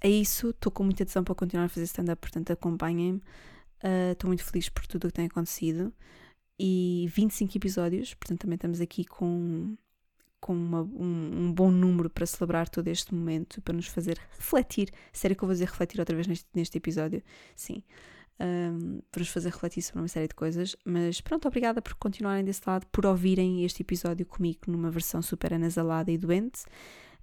é 0.01 0.09
isso, 0.09 0.51
estou 0.51 0.71
com 0.71 0.83
muita 0.83 1.01
atenção 1.01 1.23
para 1.23 1.33
continuar 1.33 1.65
a 1.65 1.69
fazer 1.69 1.85
stand-up, 1.85 2.21
portanto 2.21 2.51
acompanhem-me. 2.51 3.23
Ah, 3.81 4.11
estou 4.11 4.27
uh, 4.27 4.29
muito 4.29 4.43
feliz 4.43 4.69
por 4.69 4.85
tudo 4.85 5.05
o 5.05 5.07
que 5.07 5.13
tem 5.13 5.25
acontecido 5.25 5.91
e 6.59 7.07
25 7.11 7.57
episódios, 7.57 8.13
portanto 8.13 8.41
também 8.41 8.55
estamos 8.55 8.79
aqui 8.79 9.03
com, 9.03 9.75
com 10.39 10.53
uma, 10.53 10.81
um, 10.83 11.47
um, 11.47 11.53
bom 11.53 11.71
número 11.71 12.09
para 12.09 12.25
celebrar 12.27 12.69
todo 12.69 12.87
este 12.87 13.15
momento, 13.15 13.61
para 13.63 13.73
nos 13.73 13.87
fazer 13.87 14.19
refletir. 14.37 14.91
Sério 15.11 15.35
que 15.35 15.43
eu 15.43 15.47
vou 15.47 15.53
dizer 15.53 15.65
refletir 15.65 15.99
outra 15.99 16.15
vez 16.15 16.27
neste, 16.27 16.47
neste 16.53 16.77
episódio? 16.77 17.23
Sim. 17.55 17.83
Um, 18.37 18.99
nos 19.15 19.29
fazer 19.29 19.49
refletir 19.49 19.81
sobre 19.81 20.01
uma 20.01 20.07
série 20.07 20.27
de 20.27 20.35
coisas. 20.35 20.75
Mas 20.83 21.21
pronto, 21.21 21.47
obrigada 21.47 21.81
por 21.81 21.93
continuarem 21.95 22.43
desse 22.43 22.61
lado, 22.65 22.85
por 22.87 23.05
ouvirem 23.05 23.63
este 23.63 23.81
episódio 23.81 24.25
comigo 24.25 24.59
numa 24.67 24.91
versão 24.91 25.21
super 25.21 25.53
anasalada 25.53 26.11
e 26.11 26.17
doente. 26.17 26.63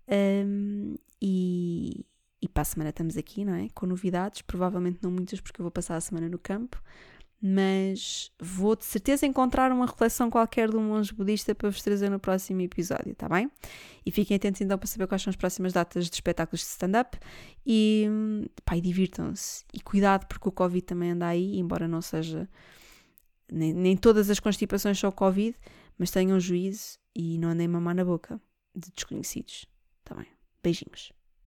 Um, 0.09 0.95
e, 1.21 2.05
e 2.41 2.49
para 2.49 2.63
a 2.63 2.65
semana 2.65 2.91
estamos 2.91 3.17
aqui, 3.17 3.45
não 3.45 3.55
é? 3.55 3.69
Com 3.75 3.87
novidades, 3.87 4.43
provavelmente 4.43 5.01
não 5.03 5.11
muitas, 5.11 5.41
porque 5.41 5.61
eu 5.61 5.65
vou 5.65 5.71
passar 5.71 5.97
a 5.97 6.01
semana 6.01 6.29
no 6.29 6.39
campo 6.39 6.83
mas 7.45 8.31
vou 8.41 8.77
de 8.77 8.85
certeza 8.85 9.27
encontrar 9.27 9.73
uma 9.73 9.85
reflexão 9.85 10.31
qualquer 10.31 10.71
de 10.71 10.77
um 10.77 10.85
monge 10.85 11.13
budista 11.13 11.53
para 11.53 11.69
vos 11.69 11.83
trazer 11.83 12.09
no 12.09 12.21
próximo 12.21 12.61
episódio, 12.61 13.13
tá 13.17 13.29
bem? 13.29 13.51
E 14.07 14.13
fiquem 14.13 14.37
atentos 14.37 14.61
então 14.61 14.79
para 14.79 14.87
saber 14.87 15.09
quais 15.09 15.23
são 15.23 15.31
as 15.33 15.35
próximas 15.35 15.73
datas 15.73 16.09
de 16.09 16.15
espetáculos 16.15 16.61
de 16.61 16.69
stand-up 16.69 17.19
e, 17.67 18.07
pá, 18.65 18.77
divirtam-se. 18.77 19.65
E 19.75 19.81
cuidado 19.81 20.27
porque 20.29 20.49
o 20.49 20.53
Covid 20.53 20.87
também 20.87 21.11
anda 21.11 21.27
aí, 21.27 21.59
embora 21.59 21.89
não 21.89 22.01
seja. 22.01 22.49
Nem, 23.51 23.73
nem 23.73 23.97
todas 23.97 24.31
as 24.31 24.39
constipações 24.39 24.99
são 24.99 25.11
Covid, 25.11 25.57
mas 25.99 26.13
tenham 26.13 26.39
juízo 26.39 26.97
e 27.13 27.39
não 27.39 27.49
andem 27.49 27.67
mamar 27.67 27.97
na 27.97 28.05
boca 28.05 28.41
de 28.73 28.89
desconhecidos, 28.93 29.67
tá 30.05 30.15
bem? 30.15 30.29
Beijinhos. 30.63 31.13